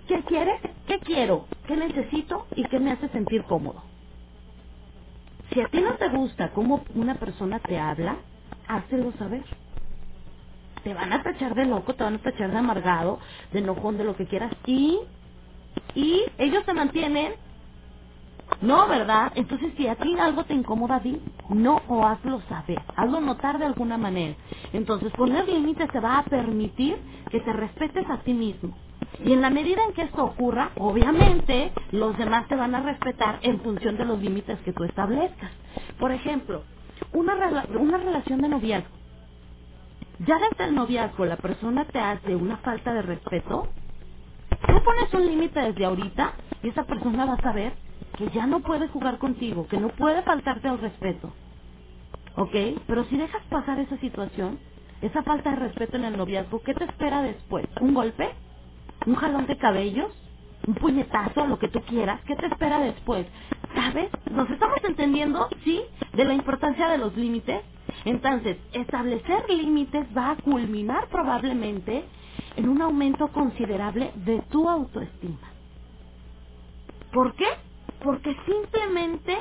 [0.07, 0.61] ¿Qué quieres?
[0.87, 1.47] ¿Qué quiero?
[1.67, 2.47] ¿Qué necesito?
[2.55, 3.83] ¿Y qué me hace sentir cómodo?
[5.53, 8.17] Si a ti no te gusta cómo una persona te habla,
[8.67, 9.45] hácelo saber.
[10.83, 13.19] Te van a tachar de loco, te van a tachar de amargado,
[13.53, 14.53] de enojón, de lo que quieras.
[14.65, 14.99] Y,
[15.95, 17.35] y ellos te mantienen.
[18.61, 19.33] No, ¿verdad?
[19.35, 22.85] Entonces, si a ti algo te incomoda, di no o hazlo saber.
[22.95, 24.35] Hazlo notar de alguna manera.
[24.73, 26.97] Entonces, poner límites te va a permitir
[27.29, 28.77] que te respetes a ti mismo.
[29.19, 33.39] Y en la medida en que esto ocurra, obviamente los demás te van a respetar
[33.43, 35.51] en función de los límites que tú establezcas.
[35.99, 36.65] Por ejemplo,
[37.13, 38.97] una, rela- una relación de noviazgo.
[40.19, 43.69] Ya desde el noviazgo la persona te hace una falta de respeto,
[44.49, 47.73] tú pones un límite desde ahorita y esa persona va a saber
[48.17, 51.33] que ya no puede jugar contigo, que no puede faltarte al respeto.
[52.35, 52.55] ¿Ok?
[52.87, 54.59] Pero si dejas pasar esa situación,
[55.01, 57.65] esa falta de respeto en el noviazgo, ¿qué te espera después?
[57.81, 58.29] ¿Un golpe?
[59.05, 60.11] ¿Un jalón de cabellos?
[60.67, 61.47] ¿Un puñetazo?
[61.47, 62.21] Lo que tú quieras.
[62.27, 63.27] ¿Qué te espera después?
[63.75, 64.09] ¿Sabes?
[64.31, 65.47] ¿Nos estamos entendiendo?
[65.63, 65.81] ¿Sí?
[66.13, 67.61] De la importancia de los límites.
[68.05, 72.05] Entonces, establecer límites va a culminar probablemente
[72.55, 75.51] en un aumento considerable de tu autoestima.
[77.11, 77.47] ¿Por qué?
[78.03, 79.37] Porque simplemente,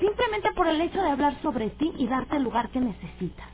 [0.00, 3.48] simplemente por el hecho de hablar sobre ti y darte el lugar que necesitas.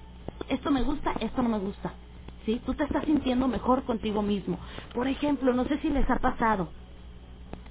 [0.49, 1.95] Esto me gusta, esto no me gusta.
[2.47, 2.63] ¿Sí?
[2.67, 4.59] Tú te estás sintiendo mejor contigo mismo.
[4.95, 6.71] Por ejemplo, no sé si les ha pasado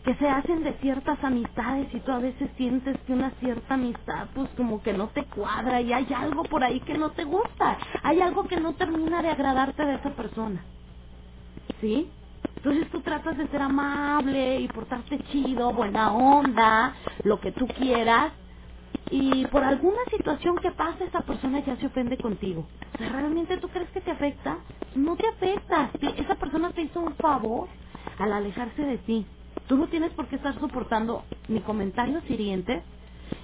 [0.03, 4.29] que se hacen de ciertas amistades y tú a veces sientes que una cierta amistad
[4.33, 7.77] pues como que no te cuadra y hay algo por ahí que no te gusta,
[8.03, 10.65] hay algo que no termina de agradarte de esa persona.
[11.81, 12.13] ¿Sí?
[12.63, 18.33] Entonces tú tratas de ser amable y portarte chido, buena onda, lo que tú quieras.
[19.11, 22.69] Y por alguna situación que pasa, esa persona ya se ofende contigo.
[22.95, 24.65] O sea, ¿realmente tú crees que te afecta?
[24.95, 25.91] No te afecta.
[26.17, 27.69] Esa persona te hizo un favor
[28.19, 29.27] al alejarse de ti.
[29.67, 32.83] Tú no tienes por qué estar soportando ni comentarios hirientes,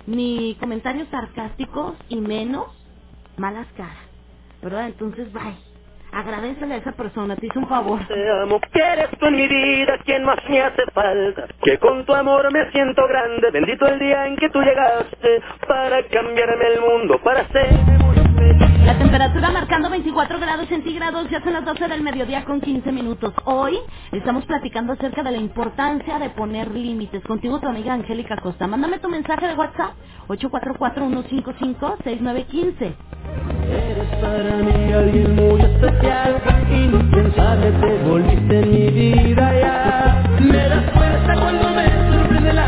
[0.07, 2.67] ni comentarios sarcásticos, y menos
[3.37, 4.09] malas caras.
[4.61, 4.87] ¿Verdad?
[4.89, 5.59] Entonces, bye.
[6.11, 7.99] Agradecele a esa persona, te hizo un favor.
[8.07, 11.47] Te amo, que eres tú en mi vida quien más me hace falta.
[11.63, 13.51] Que con tu amor me siento grande.
[13.51, 18.78] Bendito el día en que tú llegaste para cambiarme el mundo, para hacerme muy feliz.
[18.85, 23.33] La temperatura marcando 24 grados centígrados, ya son las 12 del mediodía con 15 minutos.
[23.45, 23.77] Hoy
[24.11, 27.23] estamos platicando acerca de la importancia de poner límites.
[27.23, 28.67] Contigo tu amiga Angélica Costa.
[28.67, 29.91] Mándame tu mensaje de WhatsApp
[30.29, 32.95] 844-155-6915.
[33.69, 36.41] Eres para mí alguien muy especial,
[36.71, 40.23] indispensable, te volviste mi vida ya.
[40.39, 42.65] Me das fuerza cuando me sorprende la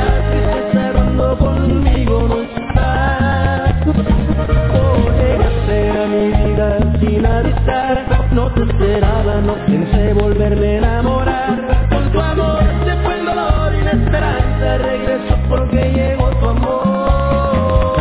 [7.01, 11.87] sin avisar No te esperaba, no pensé volverme a enamorar.
[11.89, 14.77] Con tu amor se fue el dolor y la esperanza.
[14.77, 17.91] Regresó porque llegó tu amor.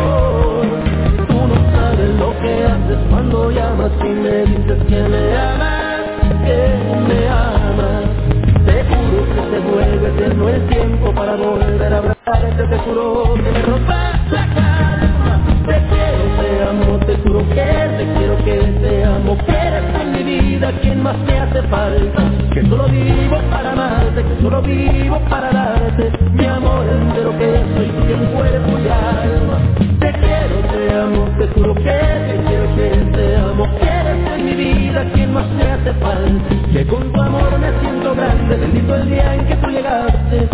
[1.26, 6.00] Tú no sabes lo que haces cuando llamas Y me dices que me amas,
[6.44, 6.60] que
[7.08, 8.04] me amas.
[8.66, 13.50] Te juro que se vuelve eterno el tiempo para volver a abrazarte Te juro que
[13.50, 14.19] me rompes
[19.30, 22.22] cooperes con mi vida, ¿quién más me hace falta?
[22.52, 27.86] Que solo vivo para amarte, que solo vivo para darte, mi amor entero que soy,
[27.86, 29.58] tú que cuerpo y alma.
[30.00, 34.52] Te quiero, te amo, te juro que te quiero, que te amo, eres en mi
[34.52, 36.72] vida, ¿quién más me hace falta?
[36.72, 40.48] Que con tu amor me siento grande, bendito el día en que tú llegaste.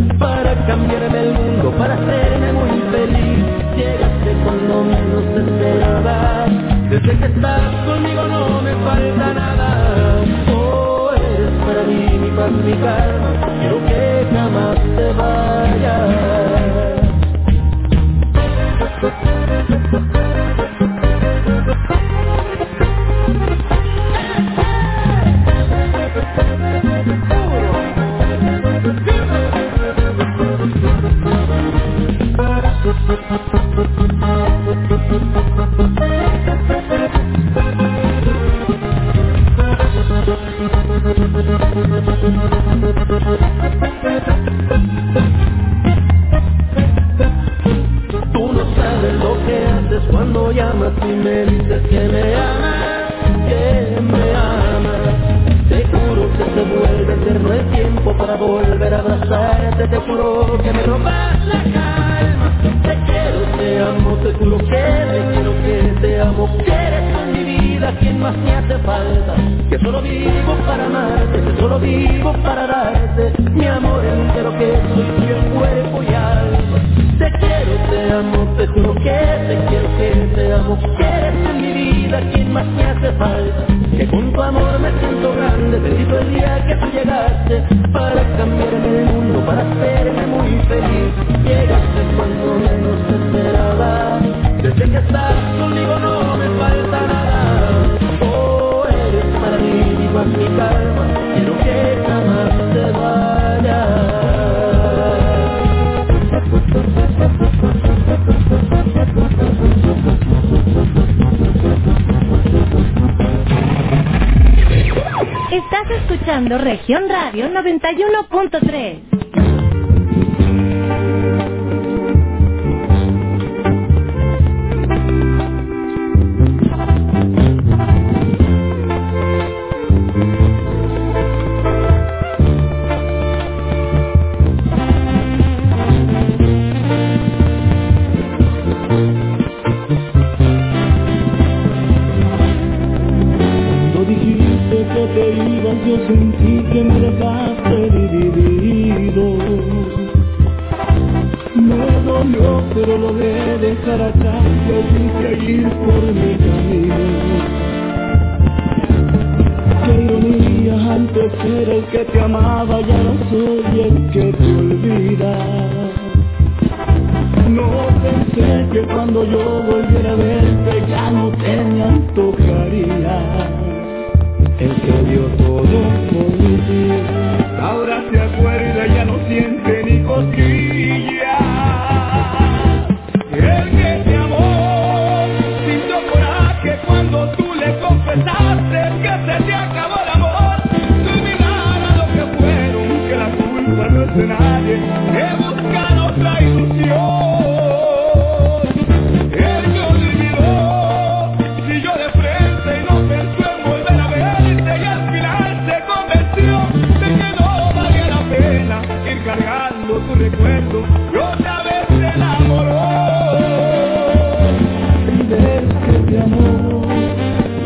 [216.17, 216.83] Que te amó,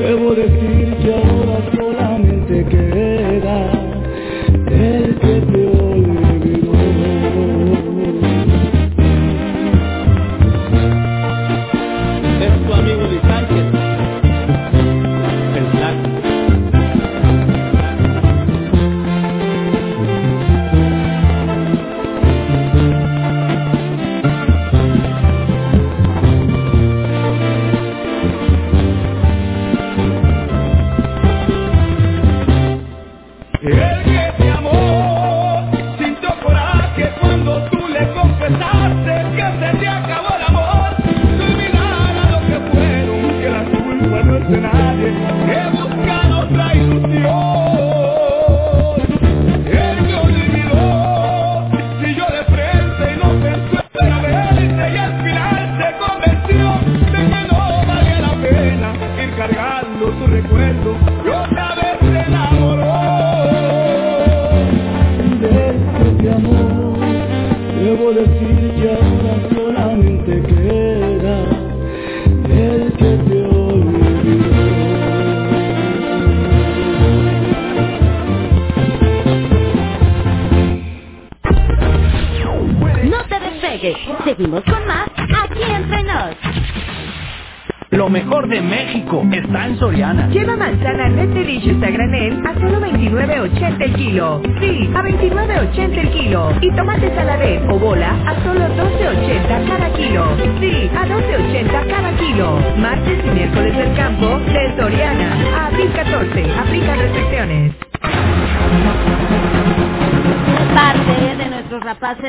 [0.00, 2.99] debo decir que ahora solamente queda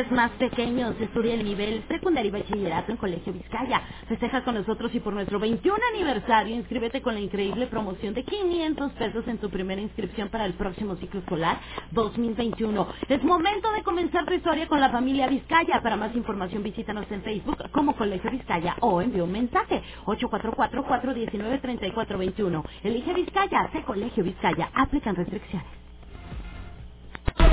[0.10, 3.82] más pequeños estudia el nivel secundario y bachillerato en Colegio Vizcaya.
[4.07, 8.94] Festeja con nosotros y por nuestro 21 aniversario inscríbete con la increíble promoción de 500
[8.94, 11.60] pesos en tu primera inscripción para el próximo ciclo escolar
[11.91, 12.88] 2021.
[13.10, 15.82] Es momento de comenzar tu historia con la familia Vizcaya.
[15.84, 22.64] Para más información visítanos en Facebook como Colegio Vizcaya o envía un mensaje 844-419-3421.
[22.84, 24.69] Elige Vizcaya, sé Colegio Vizcaya.
[24.73, 25.81] Aplican restricciones.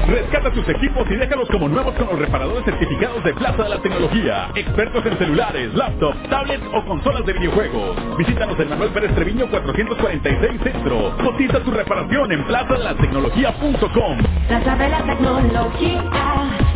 [0.09, 3.79] Rescata tus equipos y déjalos como nuevos con los reparadores certificados de Plaza de la
[3.83, 4.49] Tecnología.
[4.55, 7.97] Expertos en celulares, laptops, tablets o consolas de videojuegos.
[8.17, 11.15] Visítanos en Manuel Pérez Treviño 446 Centro.
[11.23, 14.19] Cotiza tu reparación en plazadelatecnología.com.
[14.49, 16.03] Plaza de la tecnología,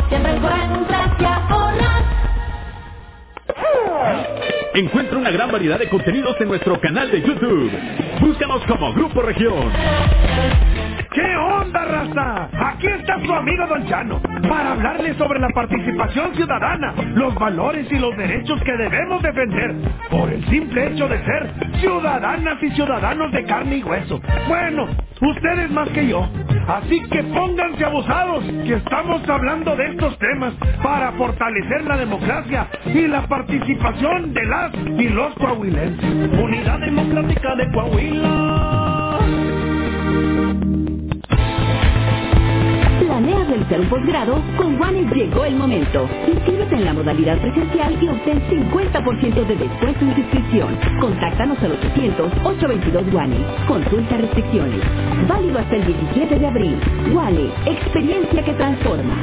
[0.09, 0.93] siempre encuentras.
[4.75, 7.71] Encuentra una gran variedad de contenidos en nuestro canal de YouTube.
[8.19, 9.71] Búscanos como Grupo Región.
[11.11, 12.49] ¿Qué onda, raza?
[12.71, 14.19] Aquí está su amigo Don Chano
[14.49, 19.75] para hablarle sobre la participación ciudadana, los valores y los derechos que debemos defender
[20.09, 24.19] por el simple hecho de ser ciudadanas y ciudadanos de carne y hueso.
[24.47, 24.87] Bueno,
[25.21, 26.27] ustedes más que yo.
[26.67, 33.05] Así que pónganse abusados, que estamos hablando de estos temas para fortalecer la democracia y
[33.07, 36.39] la participación de las y los coahuilenses.
[36.39, 39.19] Unidad Democrática de Coahuila.
[42.99, 44.41] ¿Planeas realizar un posgrado?
[44.57, 46.09] Con One llegó el momento.
[46.27, 50.77] Inscríbete en la modalidad presencial y obtén 50% de descuento en inscripción.
[50.99, 53.37] Contáctanos al 800-822 One.
[53.67, 54.81] Consulta restricciones.
[55.27, 56.77] Válido hasta el 17 de abril.
[57.15, 59.15] One, experiencia que transforma.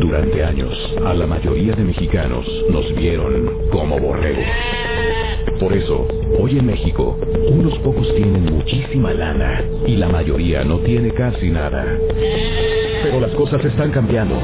[0.00, 0.72] Durante años,
[1.04, 4.44] a la mayoría de mexicanos nos vieron como borregos.
[5.60, 6.08] Por eso,
[6.38, 7.16] hoy en México,
[7.48, 11.98] unos pocos tienen muchísima lana y la mayoría no tiene casi nada.
[13.02, 14.34] Pero las cosas están cambiando.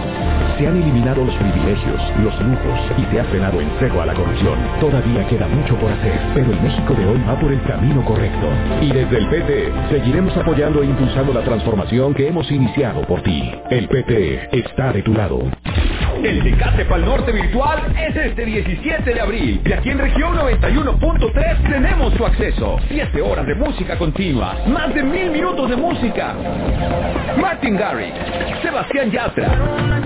[0.60, 4.12] Se han eliminado los privilegios, los lujos y se ha frenado en seco a la
[4.12, 4.58] corrupción.
[4.78, 8.46] Todavía queda mucho por hacer, pero el México de hoy va por el camino correcto.
[8.82, 13.50] Y desde el PT seguiremos apoyando e impulsando la transformación que hemos iniciado por ti.
[13.70, 15.40] El PT está de tu lado.
[16.22, 19.62] El Tecate Pal Norte virtual es este 17 de abril.
[19.64, 22.76] Y aquí en región 91.3 tenemos tu acceso.
[22.86, 24.58] 7 horas de música continua.
[24.66, 26.34] Más de mil minutos de música.
[27.40, 28.14] Martin Garrix.
[28.62, 29.99] Sebastián Yatra.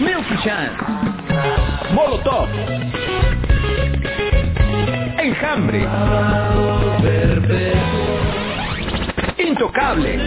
[0.00, 0.76] Milky Chance.
[1.94, 2.48] Molotov.
[5.18, 5.86] Enjambre.
[9.38, 10.18] Intocable.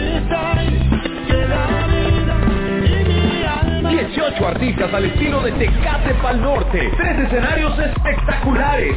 [3.88, 6.90] 18 artistas al estilo de Tecate Pal Norte.
[6.96, 8.96] Tres escenarios espectaculares.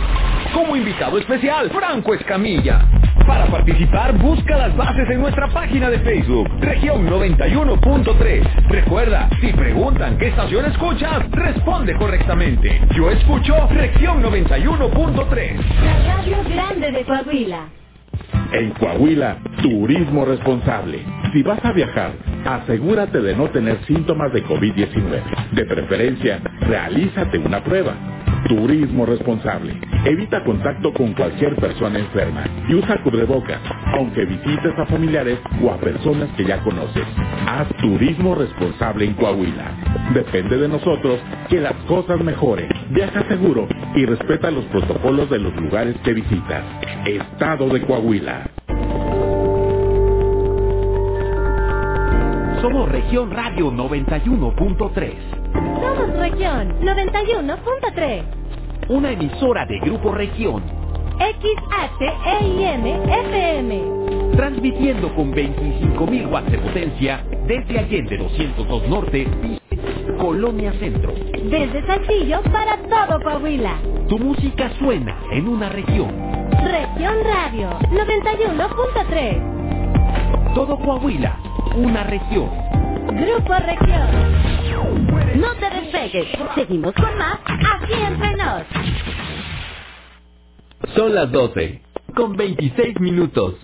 [0.54, 2.84] Como invitado especial, Franco Escamilla.
[3.27, 8.68] Para participar, busca las bases en nuestra página de Facebook, región 91.3.
[8.68, 12.81] Recuerda, si preguntan qué estación escuchas, responde correctamente.
[12.95, 15.57] Yo escucho región 91.3.
[15.84, 17.68] La radio grande de Coahuila.
[18.52, 20.99] En Coahuila, turismo responsable.
[21.31, 22.11] Si vas a viajar,
[22.45, 25.52] asegúrate de no tener síntomas de COVID-19.
[25.53, 27.95] De preferencia, realízate una prueba.
[28.48, 29.80] Turismo responsable.
[30.06, 33.60] Evita contacto con cualquier persona enferma y usa cubrebocas,
[33.94, 37.06] aunque visites a familiares o a personas que ya conoces.
[37.48, 40.12] Haz turismo responsable en Coahuila.
[40.14, 41.20] Depende de nosotros
[41.50, 42.70] que las cosas mejoren.
[42.90, 46.64] Viaja seguro y respeta los protocolos de los lugares que visitas.
[47.06, 48.50] Estado de Coahuila.
[52.62, 55.43] Somos Región Radio 91.3.
[55.53, 58.23] Somos Región 91.3.
[58.89, 60.61] Una emisora de Grupo Región.
[61.19, 63.81] XHEIM FM.
[64.35, 69.27] Transmitiendo con 25.000 watts de potencia desde Allende 202 Norte,
[70.17, 71.13] Colonia Centro.
[71.13, 73.75] Desde Saltillo para todo Coahuila.
[74.07, 76.09] Tu música suena en una región.
[76.63, 80.53] Región Radio 91.3.
[80.55, 81.38] Todo Coahuila,
[81.75, 82.49] una región.
[83.07, 84.52] Grupo Región.
[85.35, 86.27] No te despegues.
[86.55, 88.64] Seguimos con más aquí entre nos.
[90.95, 91.81] Son las 12,
[92.15, 93.55] con 26 minutos.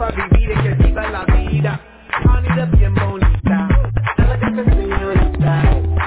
[0.09, 1.79] a vivir y que viva la vida.
[2.25, 3.67] Honey, bien bonita.
[4.17, 5.61] Elegante señorita.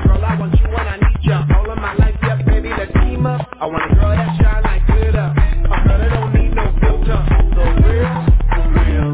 [0.04, 1.46] Girl, I want you when I need ya.
[1.56, 3.46] All of my life, yeah, baby, let's team up.
[3.60, 5.32] I want a girl that shine like glitter.
[5.38, 7.20] A girl that don't need no filter.
[7.54, 9.12] No real, for real.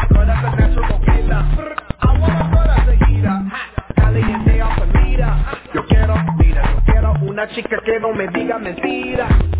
[0.00, 1.76] A girl that's a natural killer.
[2.00, 3.38] I want a girl that's a heater.
[3.96, 5.34] Caliente off a meter.
[5.74, 9.59] Yo quiero, mira, yo quiero una chica que no me diga mentiras.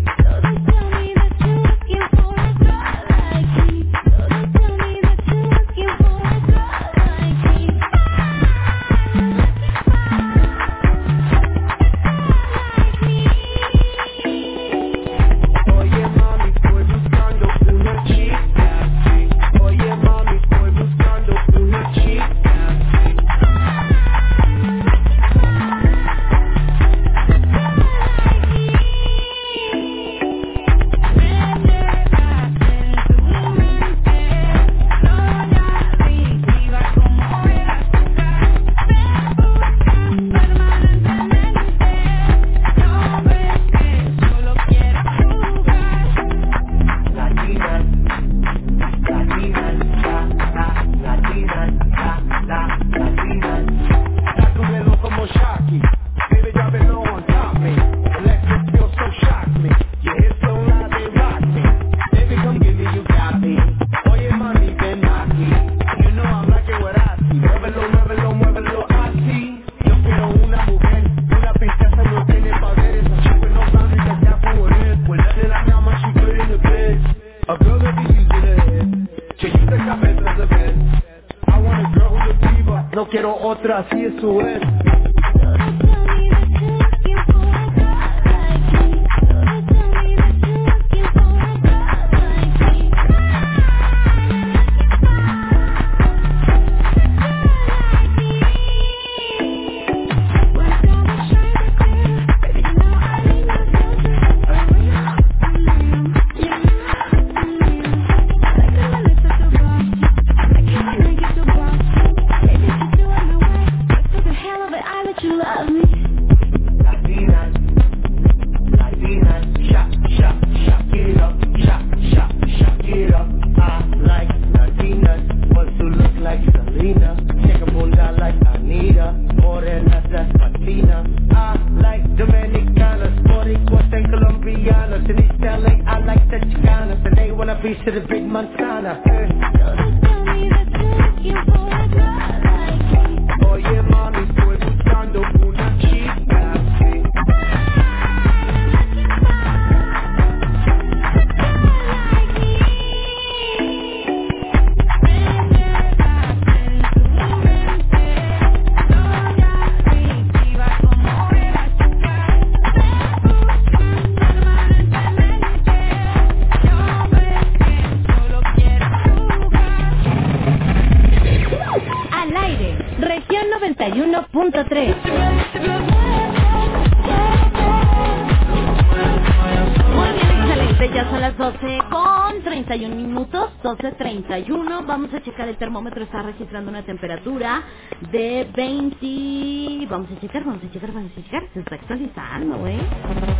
[186.51, 187.63] Registrando una temperatura
[188.11, 189.87] de 20.
[189.89, 191.43] Vamos a checar, vamos a checar, vamos a checar.
[191.53, 192.79] Se está actualizando, ¿eh?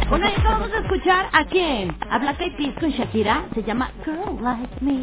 [0.10, 1.96] Bueno, ahí vamos a escuchar a quién.
[2.10, 3.46] A Black Eyed Peas con Shakira.
[3.54, 5.00] Se llama Girl Like Me.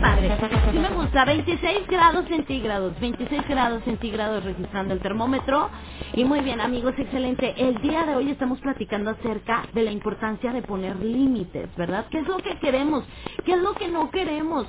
[0.00, 0.36] Padre.
[0.72, 1.24] Sí me gusta.
[1.24, 3.00] 26 grados centígrados.
[3.00, 5.70] 26 grados centígrados registrando el termómetro.
[6.14, 7.54] Y muy bien, amigos, excelente.
[7.56, 12.06] El día de hoy estamos platicando acerca de la importancia de poner límites, ¿verdad?
[12.10, 13.04] ¿Qué es lo que queremos?
[13.44, 14.66] ¿Qué es lo que no queremos?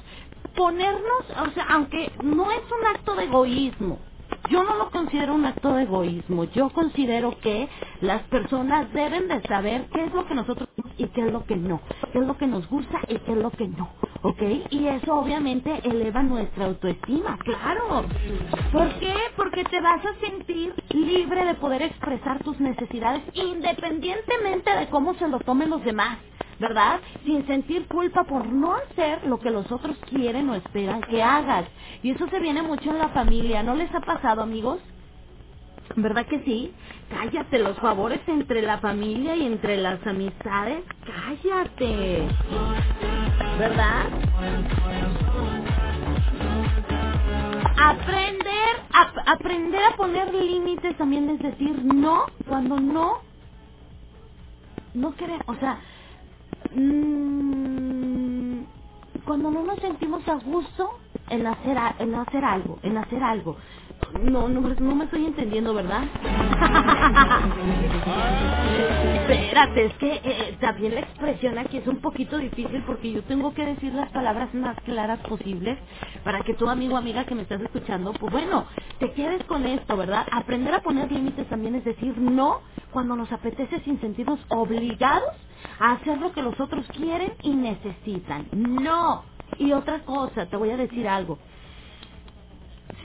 [0.60, 4.00] Ponernos, o sea, aunque no es un acto de egoísmo,
[4.52, 6.46] yo no lo considero un acto de egoísmo.
[6.46, 7.70] Yo considero que
[8.02, 11.58] las personas deben de saber qué es lo que nosotros y qué es lo que
[11.58, 11.82] no,
[12.14, 13.92] qué es lo que nos gusta y qué es lo que no,
[14.24, 14.44] ¿ok?
[14.72, 18.06] Y eso obviamente eleva nuestra autoestima, claro.
[18.74, 19.16] ¿Por qué?
[19.38, 25.30] Porque te vas a sentir libre de poder expresar tus necesidades independientemente de cómo se
[25.30, 26.20] lo tomen los demás.
[26.60, 27.02] ¿Verdad?
[27.26, 31.66] Sin sentir culpa por no hacer lo que los otros quieren o esperan que hagas.
[32.04, 34.80] Y eso se viene mucho en la familia, ¿no les ha pasado, amigos?
[35.96, 36.74] ¿Verdad que sí?
[37.10, 42.28] Cállate, los favores entre la familia y entre las amistades, cállate.
[43.60, 44.06] ¿Verdad?
[47.78, 53.20] Aprender, ap- aprender a poner límites también es decir no cuando no,
[54.94, 55.80] no queremos, o sea,
[56.76, 58.60] mm,
[59.26, 60.90] cuando no nos sentimos a gusto
[61.30, 63.56] en hacer, en hacer algo, en hacer algo.
[64.24, 66.04] No, no, no me estoy entendiendo, ¿verdad?
[69.30, 73.54] Espérate, es que eh, también la expresión aquí es un poquito difícil porque yo tengo
[73.54, 75.78] que decir las palabras más claras posibles
[76.24, 78.66] para que tu amigo o amiga que me estás escuchando, pues bueno,
[79.00, 80.26] te quedes con esto, ¿verdad?
[80.32, 82.62] Aprender a poner límites también es decir no
[82.92, 85.30] cuando nos apetece sin sentirnos obligados
[85.80, 88.48] hacer lo que los otros quieren y necesitan.
[88.54, 89.26] No.
[89.60, 91.40] Y otra cosa, te voy a decir algo.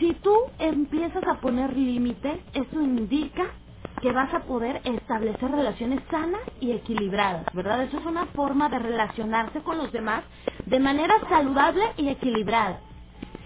[0.00, 3.46] Si tú empiezas a poner límites, eso indica
[4.02, 7.84] que vas a poder establecer relaciones sanas y equilibradas, ¿verdad?
[7.84, 10.24] Eso es una forma de relacionarse con los demás
[10.66, 12.80] de manera saludable y equilibrada,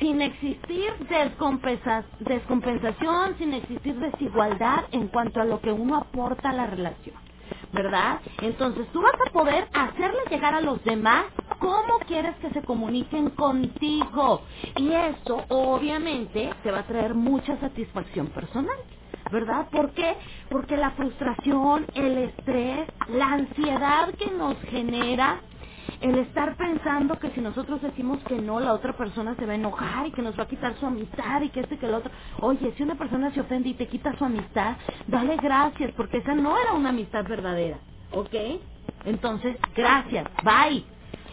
[0.01, 6.55] sin existir descompensa- descompensación, sin existir desigualdad en cuanto a lo que uno aporta a
[6.55, 7.17] la relación,
[7.73, 8.21] ¿verdad?
[8.41, 11.27] Entonces tú vas a poder hacerle llegar a los demás
[11.61, 14.43] cómo quieres que se comuniquen contigo
[14.77, 18.79] y eso obviamente te va a traer mucha satisfacción personal.
[19.33, 19.69] ¿verdad?
[19.71, 20.17] ¿Por qué?
[20.51, 25.43] Porque la frustración, el estrés, la ansiedad que nos genera
[26.01, 29.57] el estar pensando que si nosotros decimos que no, la otra persona se va a
[29.57, 32.11] enojar y que nos va a quitar su amistad y que este que el otro.
[32.41, 34.77] Oye, si una persona se ofende y te quita su amistad,
[35.09, 37.79] dale gracias, porque esa no era una amistad verdadera,
[38.13, 38.35] ¿ok?
[39.05, 40.85] Entonces, gracias, bye.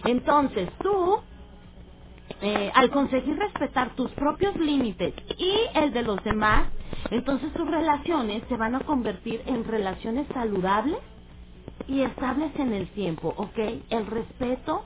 [0.06, 1.20] Entonces, tú
[2.42, 6.68] eh, al conseguir respetar tus propios límites y el de los demás,
[7.12, 10.98] entonces tus relaciones se van a convertir en relaciones saludables
[11.88, 13.58] y estables en el tiempo, ¿ok?
[13.90, 14.84] El respeto,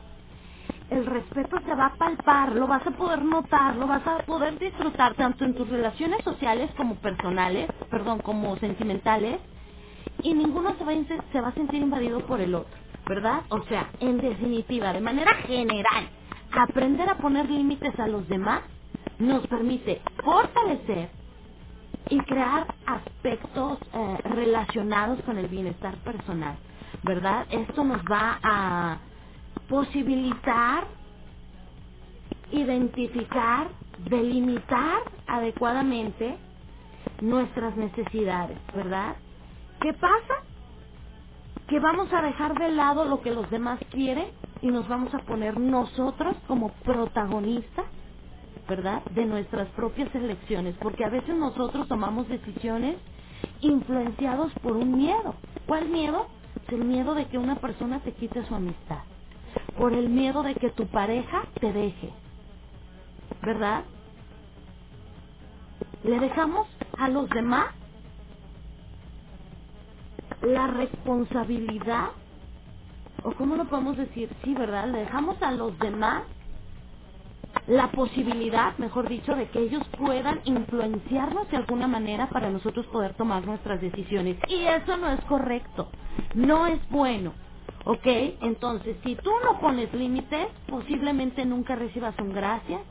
[0.89, 4.59] el respeto se va a palpar, lo vas a poder notar, lo vas a poder
[4.59, 9.39] disfrutar tanto en tus relaciones sociales como personales, perdón, como sentimentales,
[10.23, 12.75] y ninguno se va, a, se va a sentir invadido por el otro,
[13.07, 13.43] ¿verdad?
[13.49, 16.09] O sea, en definitiva, de manera general,
[16.51, 18.61] aprender a poner límites a los demás
[19.19, 21.09] nos permite fortalecer
[22.09, 26.57] y crear aspectos eh, relacionados con el bienestar personal,
[27.03, 27.47] ¿verdad?
[27.51, 28.99] Esto nos va a
[29.69, 30.87] posibilitar
[32.51, 33.69] identificar,
[34.09, 36.37] delimitar adecuadamente
[37.21, 39.17] nuestras necesidades, ¿verdad?
[39.81, 40.43] ¿Qué pasa?
[41.67, 44.27] Que vamos a dejar de lado lo que los demás quieren
[44.61, 47.85] y nos vamos a poner nosotros como protagonistas,
[48.67, 49.03] ¿verdad?
[49.11, 52.97] De nuestras propias elecciones, porque a veces nosotros tomamos decisiones
[53.61, 55.35] influenciados por un miedo.
[55.67, 56.27] ¿Cuál miedo?
[56.71, 59.03] El miedo de que una persona te quite su amistad,
[59.77, 62.13] por el miedo de que tu pareja te deje,
[63.43, 63.85] ¿verdad?
[66.03, 66.67] Le dejamos
[66.97, 67.75] a los demás
[70.41, 72.09] la responsabilidad,
[73.23, 74.87] o cómo lo podemos decir, sí, ¿verdad?
[74.89, 76.23] Le dejamos a los demás
[77.67, 83.15] la posibilidad, mejor dicho, de que ellos puedan influenciarnos de alguna manera para nosotros poder
[83.15, 84.37] tomar nuestras decisiones.
[84.49, 85.89] Y eso no es correcto,
[86.35, 87.33] no es bueno.
[87.85, 88.05] ¿Ok?
[88.41, 92.81] Entonces, si tú no pones límites, posiblemente nunca recibas un gracias,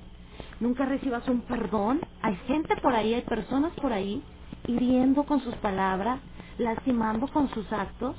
[0.60, 2.00] nunca recibas un perdón.
[2.22, 4.22] Hay gente por ahí, hay personas por ahí
[4.66, 6.20] hiriendo con sus palabras,
[6.58, 8.16] lastimando con sus actos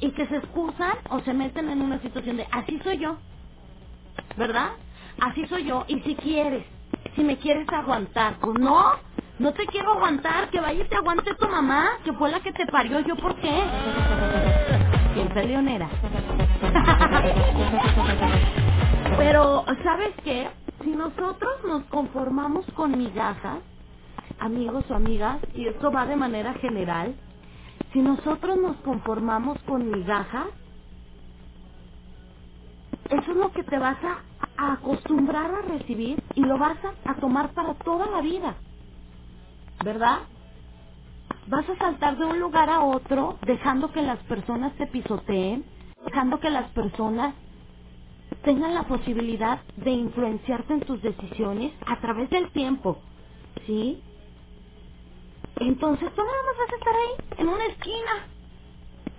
[0.00, 3.18] y que se excusan o se meten en una situación de así soy yo,
[4.36, 4.72] ¿verdad?
[5.20, 6.66] Así soy yo y si quieres,
[7.16, 8.92] si me quieres aguantar, pues no,
[9.38, 12.52] no te quiero aguantar, que vaya y te aguante tu mamá, que fue la que
[12.52, 13.64] te parió, yo por qué.
[15.14, 15.88] Siempre leonera.
[19.18, 20.48] Pero, ¿sabes qué?
[20.82, 23.58] Si nosotros nos conformamos con migajas,
[24.38, 27.14] amigos o amigas, y esto va de manera general,
[27.92, 30.46] si nosotros nos conformamos con migajas,
[33.10, 34.18] eso es lo que te vas a,
[34.56, 38.54] acostumbrar a recibir y lo vas a tomar para toda la vida,
[39.84, 40.20] ¿verdad?
[41.46, 45.64] Vas a saltar de un lugar a otro dejando que las personas te pisoteen,
[46.06, 47.34] dejando que las personas
[48.44, 52.98] tengan la posibilidad de influenciarte en tus decisiones a través del tiempo,
[53.66, 54.02] ¿sí?
[55.56, 58.28] Entonces tú nada vas a estar ahí, en una esquina,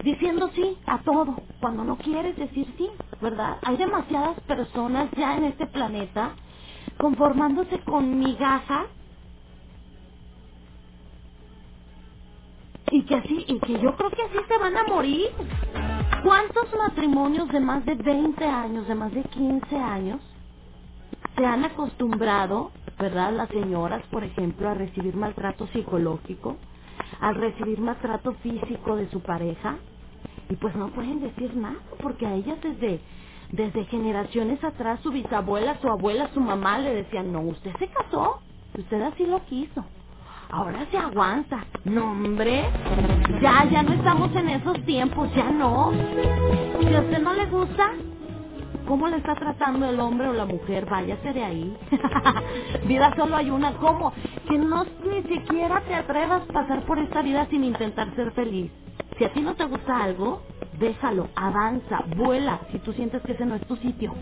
[0.03, 2.89] diciendo sí a todo, cuando no quieres decir sí,
[3.21, 3.57] ¿verdad?
[3.63, 6.35] Hay demasiadas personas ya en este planeta
[6.97, 8.87] conformándose con migajas
[12.91, 15.29] y que así, y que yo creo que así se van a morir.
[16.23, 20.21] ¿Cuántos matrimonios de más de 20 años, de más de 15 años,
[21.37, 23.33] se han acostumbrado, ¿verdad?
[23.33, 26.57] Las señoras, por ejemplo, a recibir maltrato psicológico,
[27.21, 29.77] a recibir maltrato físico de su pareja,
[30.49, 33.01] y pues no pueden decir nada, porque a ellas desde,
[33.51, 38.41] desde generaciones atrás, su bisabuela, su abuela, su mamá le decían, no, usted se casó,
[38.77, 39.85] usted así lo quiso.
[40.49, 41.65] Ahora se aguanta.
[41.85, 42.65] No, hombre.
[43.41, 45.91] Ya, ya no estamos en esos tiempos, ya no.
[46.81, 47.91] Si a usted no le gusta,
[48.87, 50.85] ¿cómo le está tratando el hombre o la mujer?
[50.89, 51.77] Váyase de ahí.
[52.87, 53.73] vida solo hay una.
[53.73, 54.13] ¿Cómo?
[54.47, 58.71] Que no ni siquiera te atrevas a pasar por esta vida sin intentar ser feliz.
[59.17, 60.41] Si a ti no te gusta algo,
[60.79, 64.13] déjalo, avanza, vuela, si tú sientes que ese no es tu sitio.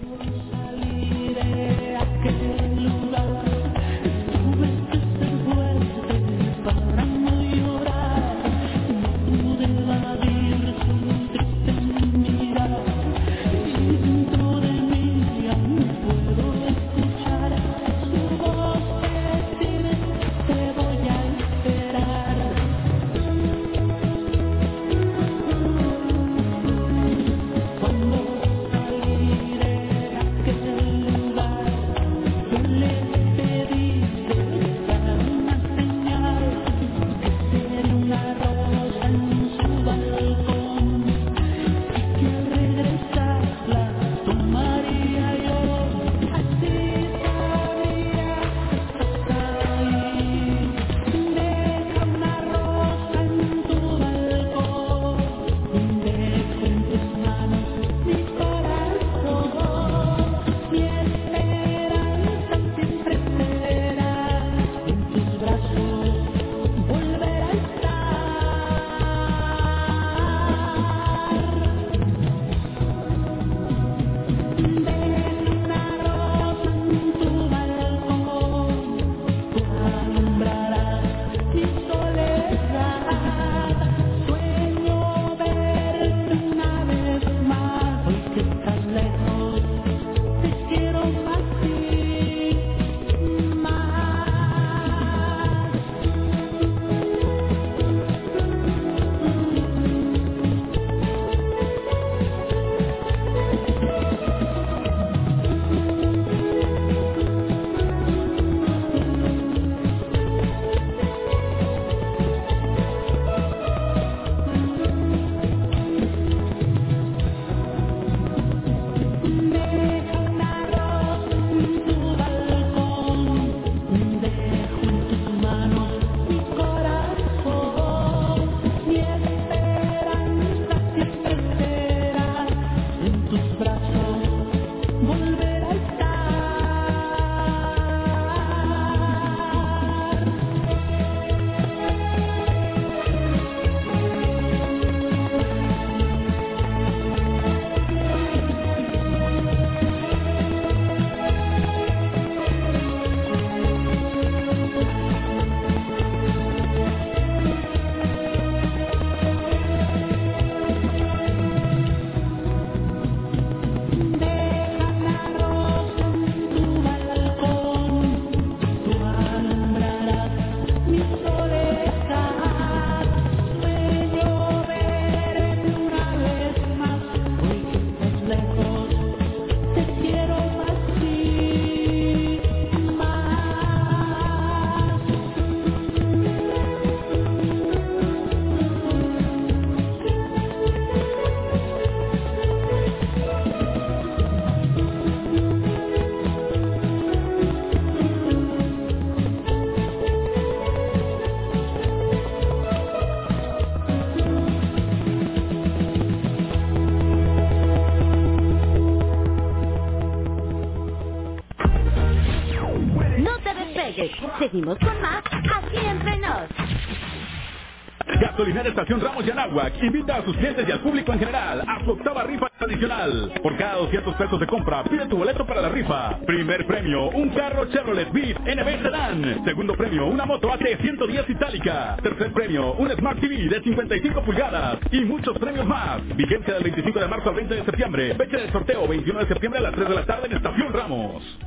[220.23, 223.31] A sus clientes y al público en general a su octava rifa adicional.
[223.41, 226.17] Por cada 200 pesos de compra, pide tu boleto para la rifa.
[226.25, 229.45] Primer premio, un carro Chevrolet Beat NB Sedan.
[229.45, 231.97] Segundo premio, una moto AT110 itálica.
[232.01, 234.79] Tercer premio, un Smart TV de 55 pulgadas.
[234.91, 236.01] Y muchos premios más.
[236.15, 238.15] Vigencia del 25 de marzo al 20 de septiembre.
[238.15, 241.39] Fecha del sorteo, 21 de septiembre a las 3 de la tarde en Estación Ramos.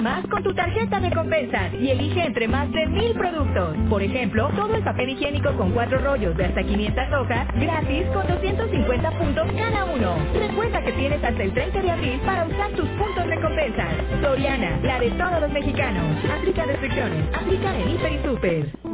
[0.00, 3.76] Más con tu tarjeta de compensas y elige entre más de mil productos.
[3.88, 8.26] Por ejemplo, todo el papel higiénico con cuatro rollos de hasta 500 hojas, gratis con
[8.26, 10.16] 250 puntos cada uno.
[10.34, 13.94] Recuerda que tienes hasta el 30 de abril para usar tus puntos de compensas.
[14.22, 16.04] Soriana, la de todos los mexicanos.
[16.38, 17.24] Aplica restricciones.
[17.34, 18.93] Aplica en Hiper y Super.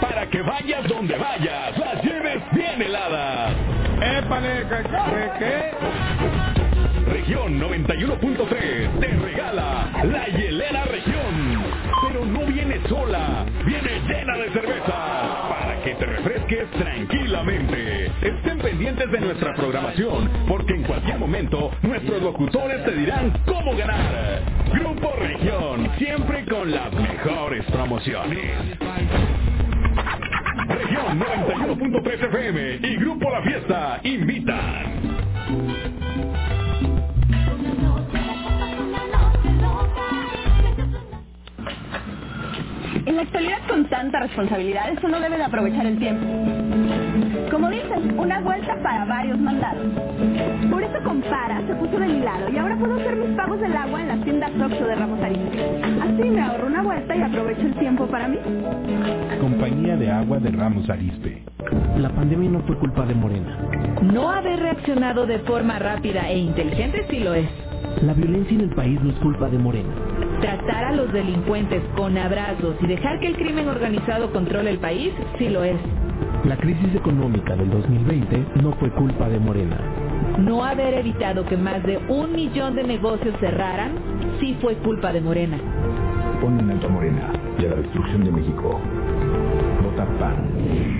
[0.00, 3.54] Para que vayas donde vayas, las lleves bien heladas.
[4.00, 4.66] ¡Épale!
[5.38, 5.70] ¿Qué?
[7.10, 11.64] Región 91.3 te regala la hielera región.
[12.06, 18.12] Pero no viene sola, viene llena de cerveza que te refresques tranquilamente.
[18.20, 24.42] Estén pendientes de nuestra programación porque en cualquier momento nuestros locutores te dirán cómo ganar.
[24.70, 28.54] Grupo Región, siempre con las mejores promociones.
[30.68, 35.87] Región 91.3 FM y Grupo La Fiesta invitan.
[43.08, 46.26] En la actualidad con tanta responsabilidad, uno debe de aprovechar el tiempo.
[47.50, 49.82] Como dicen, una vuelta para varios mandados.
[50.70, 53.74] Por eso Compara se puso de mi lado y ahora puedo hacer mis pagos del
[53.74, 55.80] agua en las tiendas Oxxo de Ramos Arizpe.
[56.02, 58.36] Así me ahorro una vuelta y aprovecho el tiempo para mí.
[59.40, 61.42] Compañía de Agua de Ramos Arizpe.
[61.96, 63.56] La pandemia no fue culpa de Morena.
[64.02, 67.48] No haber reaccionado de forma rápida e inteligente sí lo es.
[68.02, 69.92] La violencia en el país no es culpa de Morena.
[70.40, 75.12] Tratar a los delincuentes con abrazos y dejar que el crimen organizado controle el país
[75.38, 75.76] sí lo es.
[76.44, 79.78] La crisis económica del 2020 no fue culpa de Morena.
[80.38, 83.92] No haber evitado que más de un millón de negocios cerraran
[84.40, 85.58] sí fue culpa de Morena.
[86.40, 88.80] Pon en alto a Morena y a la destrucción de México.
[89.82, 90.97] Vota PAN.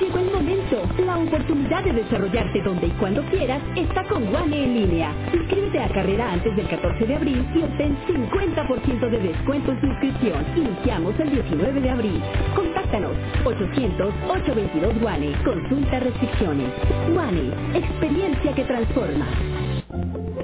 [0.00, 0.82] Llegó el momento.
[1.04, 5.12] La oportunidad de desarrollarte donde y cuando quieras está con One en línea.
[5.32, 9.86] Inscríbete a carrera antes del 14 de abril y obtén 50% de descuento en su
[9.86, 10.44] inscripción.
[10.56, 12.22] Iniciamos el 19 de abril.
[12.56, 13.12] Contáctanos
[13.44, 15.32] 800-822 Guane.
[15.44, 16.70] Consulta restricciones.
[17.12, 19.26] Guane, experiencia que transforma.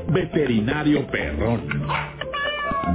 [0.08, 1.62] Veterinario Perrón.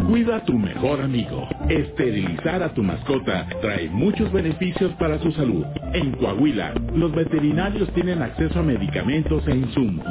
[0.07, 1.47] Cuida a tu mejor amigo.
[1.69, 5.65] Esterilizar a tu mascota trae muchos beneficios para su salud.
[5.93, 10.05] En Coahuila, los veterinarios tienen acceso a medicamentos e insumos.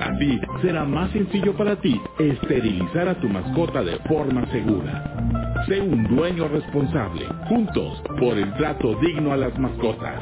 [0.00, 5.64] Así, será más sencillo para ti esterilizar a tu mascota de forma segura.
[5.68, 7.26] Sé un dueño responsable.
[7.48, 10.20] Juntos, por el trato digno a las mascotas.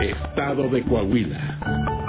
[0.00, 2.05] Estado de Coahuila.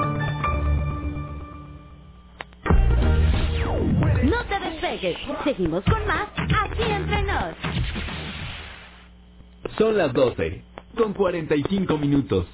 [4.23, 5.17] No te despegues.
[5.43, 7.55] Seguimos con más aquí entre nos.
[9.77, 10.63] Son las 12,
[10.97, 12.47] con 45 minutos.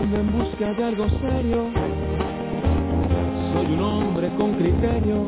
[0.00, 1.66] Ando en busca de algo serio.
[3.52, 5.26] Soy un hombre con criterio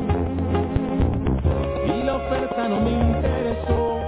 [1.85, 3.99] y la oferta no me interesó.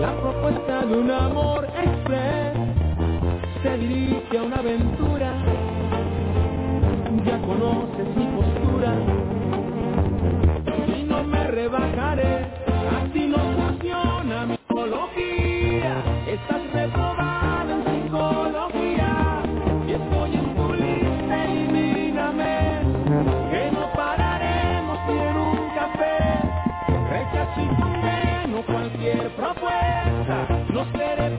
[0.00, 2.56] La propuesta de un amor express
[3.62, 5.32] se dirige a una aventura.
[7.26, 9.17] Ya conoces mi postura
[28.66, 30.48] cualquier propuesta.
[30.72, 31.37] No seré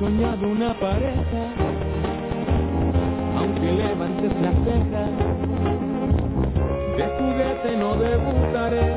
[0.00, 1.42] soñado una pareja,
[3.36, 5.04] aunque levantes la ceja,
[6.96, 8.96] de juguete no debutaré.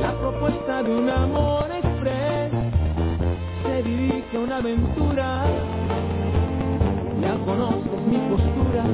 [0.00, 2.52] La propuesta de un amor express
[3.64, 5.44] se dirige a una aventura,
[7.20, 8.84] ya conoces mi postura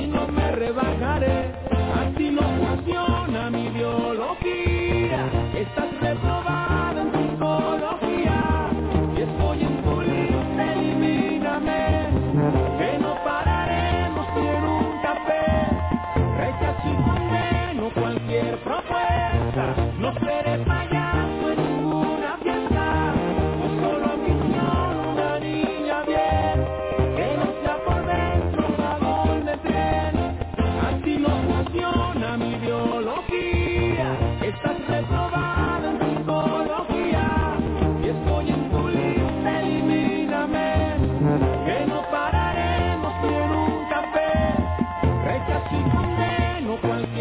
[0.00, 1.52] y no me rebajaré,
[2.00, 3.48] así no funciona.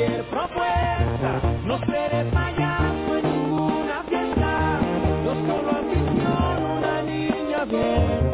[0.07, 1.41] cualquier propuesta.
[1.65, 4.79] No seré payaso en ninguna fiesta.
[5.25, 8.31] Yo solo ambiciono una niña bien.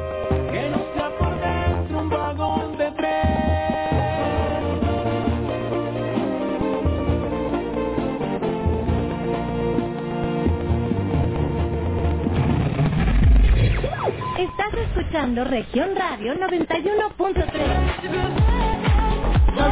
[0.51, 3.11] Que no sea por dentro un vagón de tren.
[14.37, 18.32] Estás escuchando Región Radio 91.3.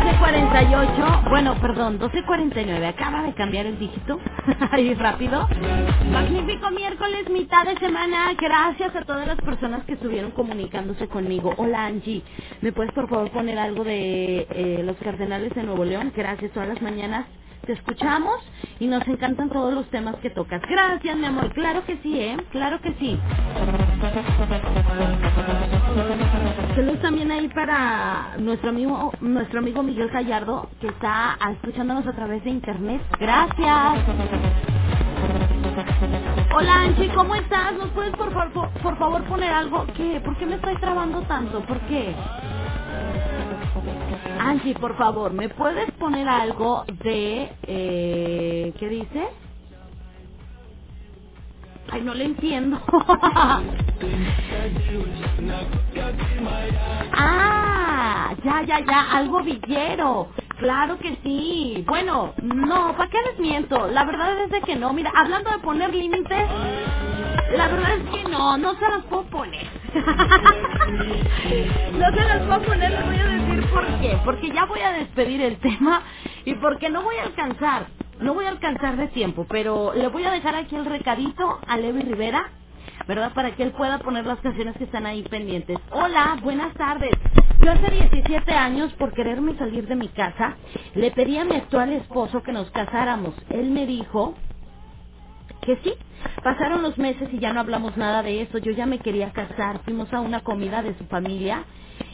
[0.01, 4.19] 12.48, bueno, perdón, 12.49, acaba de cambiar el dígito,
[4.71, 5.47] ahí rápido.
[6.11, 11.53] Magnífico miércoles, mitad de semana, gracias a todas las personas que estuvieron comunicándose conmigo.
[11.57, 12.23] Hola Angie,
[12.61, 16.11] ¿me puedes por favor poner algo de eh, los Cardenales de Nuevo León?
[16.15, 17.27] Gracias, todas las mañanas
[17.67, 18.35] te escuchamos
[18.79, 20.61] y nos encantan todos los temas que tocas.
[20.67, 22.37] Gracias, mi amor, claro que sí, ¿eh?
[22.51, 23.19] Claro que sí.
[26.75, 32.43] Saludos también ahí para nuestro amigo, nuestro amigo Miguel Gallardo, que está escuchándonos a través
[32.43, 33.01] de internet.
[33.19, 34.05] Gracias.
[36.55, 37.73] Hola Angie, ¿cómo estás?
[37.75, 39.85] ¿Nos puedes por, favor, por favor poner algo?
[39.97, 40.21] ¿Qué?
[40.25, 41.61] ¿Por qué me estoy trabando tanto?
[41.65, 42.15] ¿Por qué?
[44.39, 47.57] Angie, por favor, ¿me puedes poner algo de...
[47.63, 49.29] Eh, ¿Qué dice?
[51.91, 52.79] Ay, no le entiendo.
[57.13, 60.29] ah, ya, ya, ya, algo villero.
[60.57, 61.83] Claro que sí.
[61.87, 63.87] Bueno, no, ¿para qué les miento?
[63.87, 64.93] La verdad es de que no.
[64.93, 66.47] Mira, hablando de poner límites,
[67.57, 69.67] la verdad es que no, no se las puedo poner.
[71.93, 74.17] no se las puedo poner, les voy a decir por qué.
[74.23, 76.03] Porque ya voy a despedir el tema
[76.45, 77.87] y porque no voy a alcanzar,
[78.21, 81.77] no voy a alcanzar de tiempo, pero le voy a dejar aquí el recadito a
[81.77, 82.49] Levi Rivera,
[83.07, 83.33] ¿verdad?
[83.33, 85.77] Para que él pueda poner las canciones que están ahí pendientes.
[85.91, 87.11] Hola, buenas tardes.
[87.63, 90.57] Yo hace 17 años, por quererme salir de mi casa,
[90.95, 93.35] le pedí a mi actual esposo que nos casáramos.
[93.49, 94.35] Él me dijo
[95.61, 95.93] que sí.
[96.43, 98.59] Pasaron los meses y ya no hablamos nada de eso.
[98.59, 99.81] Yo ya me quería casar.
[99.85, 101.65] Fuimos a una comida de su familia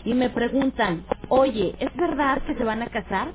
[0.05, 3.29] y me preguntan, oye, ¿es verdad que se van a casar?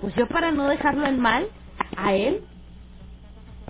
[0.00, 1.48] Pues yo para no dejarlo en mal,
[1.96, 2.42] a él,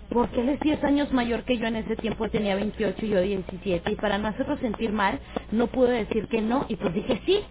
[0.09, 3.21] porque él es 10 años mayor que yo en ese tiempo, tenía 28 y yo
[3.21, 5.19] 17, y para no hacerlo sentir mal,
[5.51, 7.41] no pude decir que no, y pues dije sí.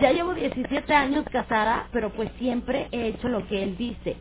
[0.00, 4.16] Ya llevo 17 años casada, pero pues siempre he hecho lo que él dice.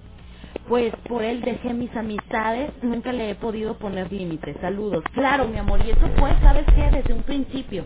[0.68, 4.58] Pues por él dejé mis amistades, nunca le he podido poner límites.
[4.62, 5.04] Saludos.
[5.14, 6.90] Claro, mi amor, y eso fue, ¿sabes qué?
[6.98, 7.86] Desde un principio.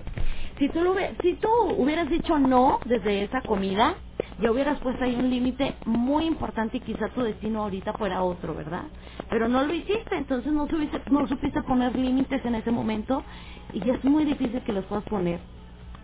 [0.64, 3.96] Si tú, lo, si tú hubieras dicho no desde esa comida,
[4.42, 8.56] ya hubieras puesto ahí un límite muy importante y quizá tu destino ahorita fuera otro,
[8.56, 8.84] ¿verdad?
[9.30, 10.66] Pero no lo hiciste, entonces no,
[11.12, 13.26] no supiste poner límites en ese momento
[13.74, 15.42] y es muy difícil que los puedas poner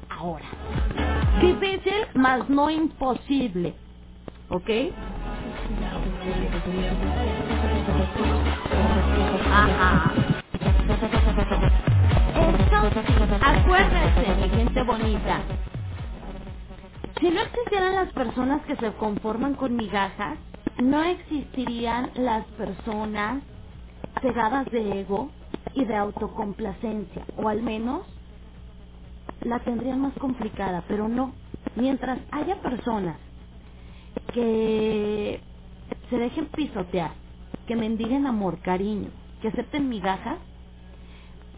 [0.10, 0.46] ahora.
[1.42, 3.76] Difícil, más no imposible.
[4.50, 4.70] ¿Ok?
[13.40, 15.50] Acuérdese, mi gente bonita.
[17.20, 20.40] Si no existieran las personas que se conforman con migajas,
[20.78, 23.44] no existirían las personas
[24.22, 25.34] cegadas de ego
[25.74, 28.08] y de autocomplacencia, o al menos
[29.42, 31.36] la tendrían más complicada, pero no.
[31.76, 33.20] Mientras haya personas
[34.34, 35.44] que
[36.10, 37.14] se dejen pisotear,
[37.68, 39.12] que mendiguen amor, cariño,
[39.42, 40.40] que acepten migajas,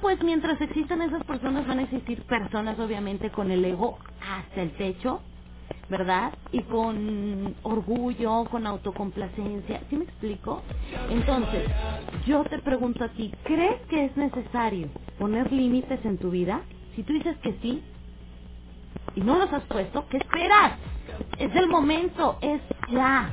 [0.02, 4.72] pues mientras existan esas personas van a existir personas obviamente con el ego hasta el
[4.74, 5.22] techo,
[5.90, 6.34] ¿verdad?
[6.52, 10.64] Y con orgullo, con autocomplacencia, ¿sí me explico?
[11.10, 11.68] Entonces,
[12.26, 16.62] yo te pregunto a ti, ¿crees que es necesario poner límites en tu vida?
[16.96, 17.84] Si tú dices que sí
[19.16, 20.74] y no los has puesto, ¿qué esperas?
[21.38, 22.62] Es el momento, es
[22.92, 23.30] ya.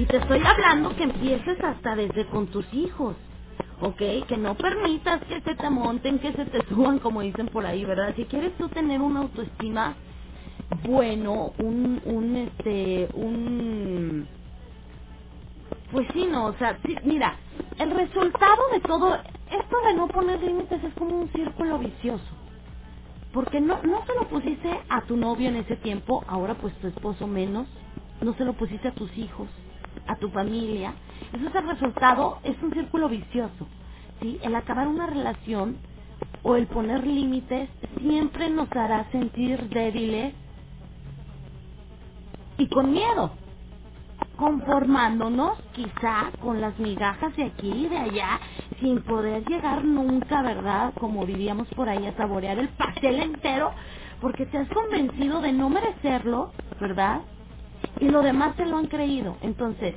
[0.00, 3.16] Y te estoy hablando que empieces hasta desde con tus hijos.
[3.80, 4.26] ¿ok?
[4.28, 7.84] Que no permitas que se te monten, que se te suban, como dicen por ahí,
[7.84, 8.14] ¿verdad?
[8.16, 9.96] Si quieres tú tener una autoestima
[10.84, 14.28] bueno, un, un, este, un,
[15.92, 17.36] pues sí, no, o sea, sí, mira,
[17.78, 22.24] el resultado de todo, esto de no poner límites es como un círculo vicioso.
[23.32, 26.88] Porque no, no se lo pusiste a tu novio en ese tiempo, ahora pues tu
[26.88, 27.68] esposo menos,
[28.22, 29.48] no se lo pusiste a tus hijos,
[30.20, 30.94] tu familia.
[31.32, 33.68] Eso es el resultado, es un círculo vicioso.
[34.22, 34.38] ¿sí?
[34.42, 35.78] El acabar una relación
[36.42, 37.70] o el poner límites
[38.00, 40.34] siempre nos hará sentir débiles
[42.58, 43.32] y con miedo,
[44.36, 48.40] conformándonos quizá con las migajas de aquí y de allá,
[48.80, 50.92] sin poder llegar nunca, ¿verdad?
[51.00, 53.72] Como diríamos por ahí, a saborear el pastel entero,
[54.20, 57.22] porque te has convencido de no merecerlo, ¿verdad?
[58.00, 59.36] Y lo demás te lo han creído.
[59.42, 59.94] Entonces,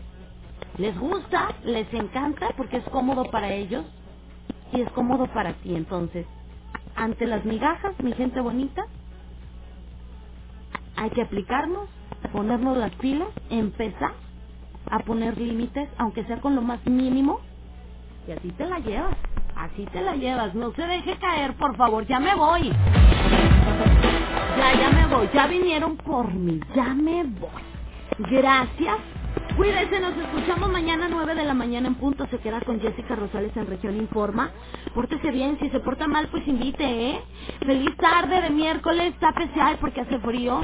[0.77, 3.85] les gusta, les encanta porque es cómodo para ellos
[4.73, 5.75] y es cómodo para ti.
[5.75, 6.27] Entonces,
[6.95, 8.83] ante las migajas, mi gente bonita,
[10.97, 11.89] hay que aplicarnos,
[12.33, 14.13] ponernos las pilas, empezar
[14.91, 17.39] a poner límites, aunque sea con lo más mínimo,
[18.27, 19.17] Y así te la llevas.
[19.55, 20.55] Así te la llevas.
[20.55, 22.07] No se deje caer, por favor.
[22.07, 22.71] Ya me voy.
[24.55, 25.29] Ya, ya me voy.
[25.33, 26.59] Ya vinieron por mí.
[26.75, 27.49] Ya me voy.
[28.19, 28.97] Gracias.
[29.55, 32.27] Cuídense, nos escuchamos mañana 9 de la mañana en punto.
[32.27, 34.51] Se queda con Jessica Rosales en Región Informa.
[34.93, 37.21] Pórtese bien, si se porta mal, pues invite, ¿eh?
[37.65, 40.61] Feliz tarde de miércoles, tápese ay porque hace frío.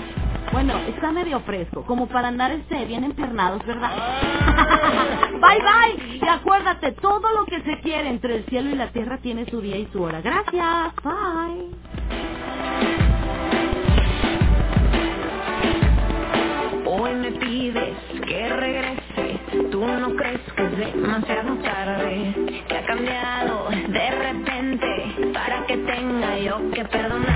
[0.51, 3.91] Bueno, está medio fresco, como para andar este bien empernados, ¿verdad?
[5.33, 6.19] bye bye.
[6.21, 9.61] Y acuérdate, todo lo que se quiere entre el cielo y la tierra tiene su
[9.61, 10.21] día y su hora.
[10.21, 10.93] Gracias.
[11.03, 11.75] Bye.
[16.91, 17.95] Hoy me pides
[18.25, 19.39] que regrese,
[19.69, 22.33] tú no crees que es demasiado tarde,
[22.67, 25.31] que ha cambiado de repente.
[25.31, 27.28] Para que tenga yo que perdonar.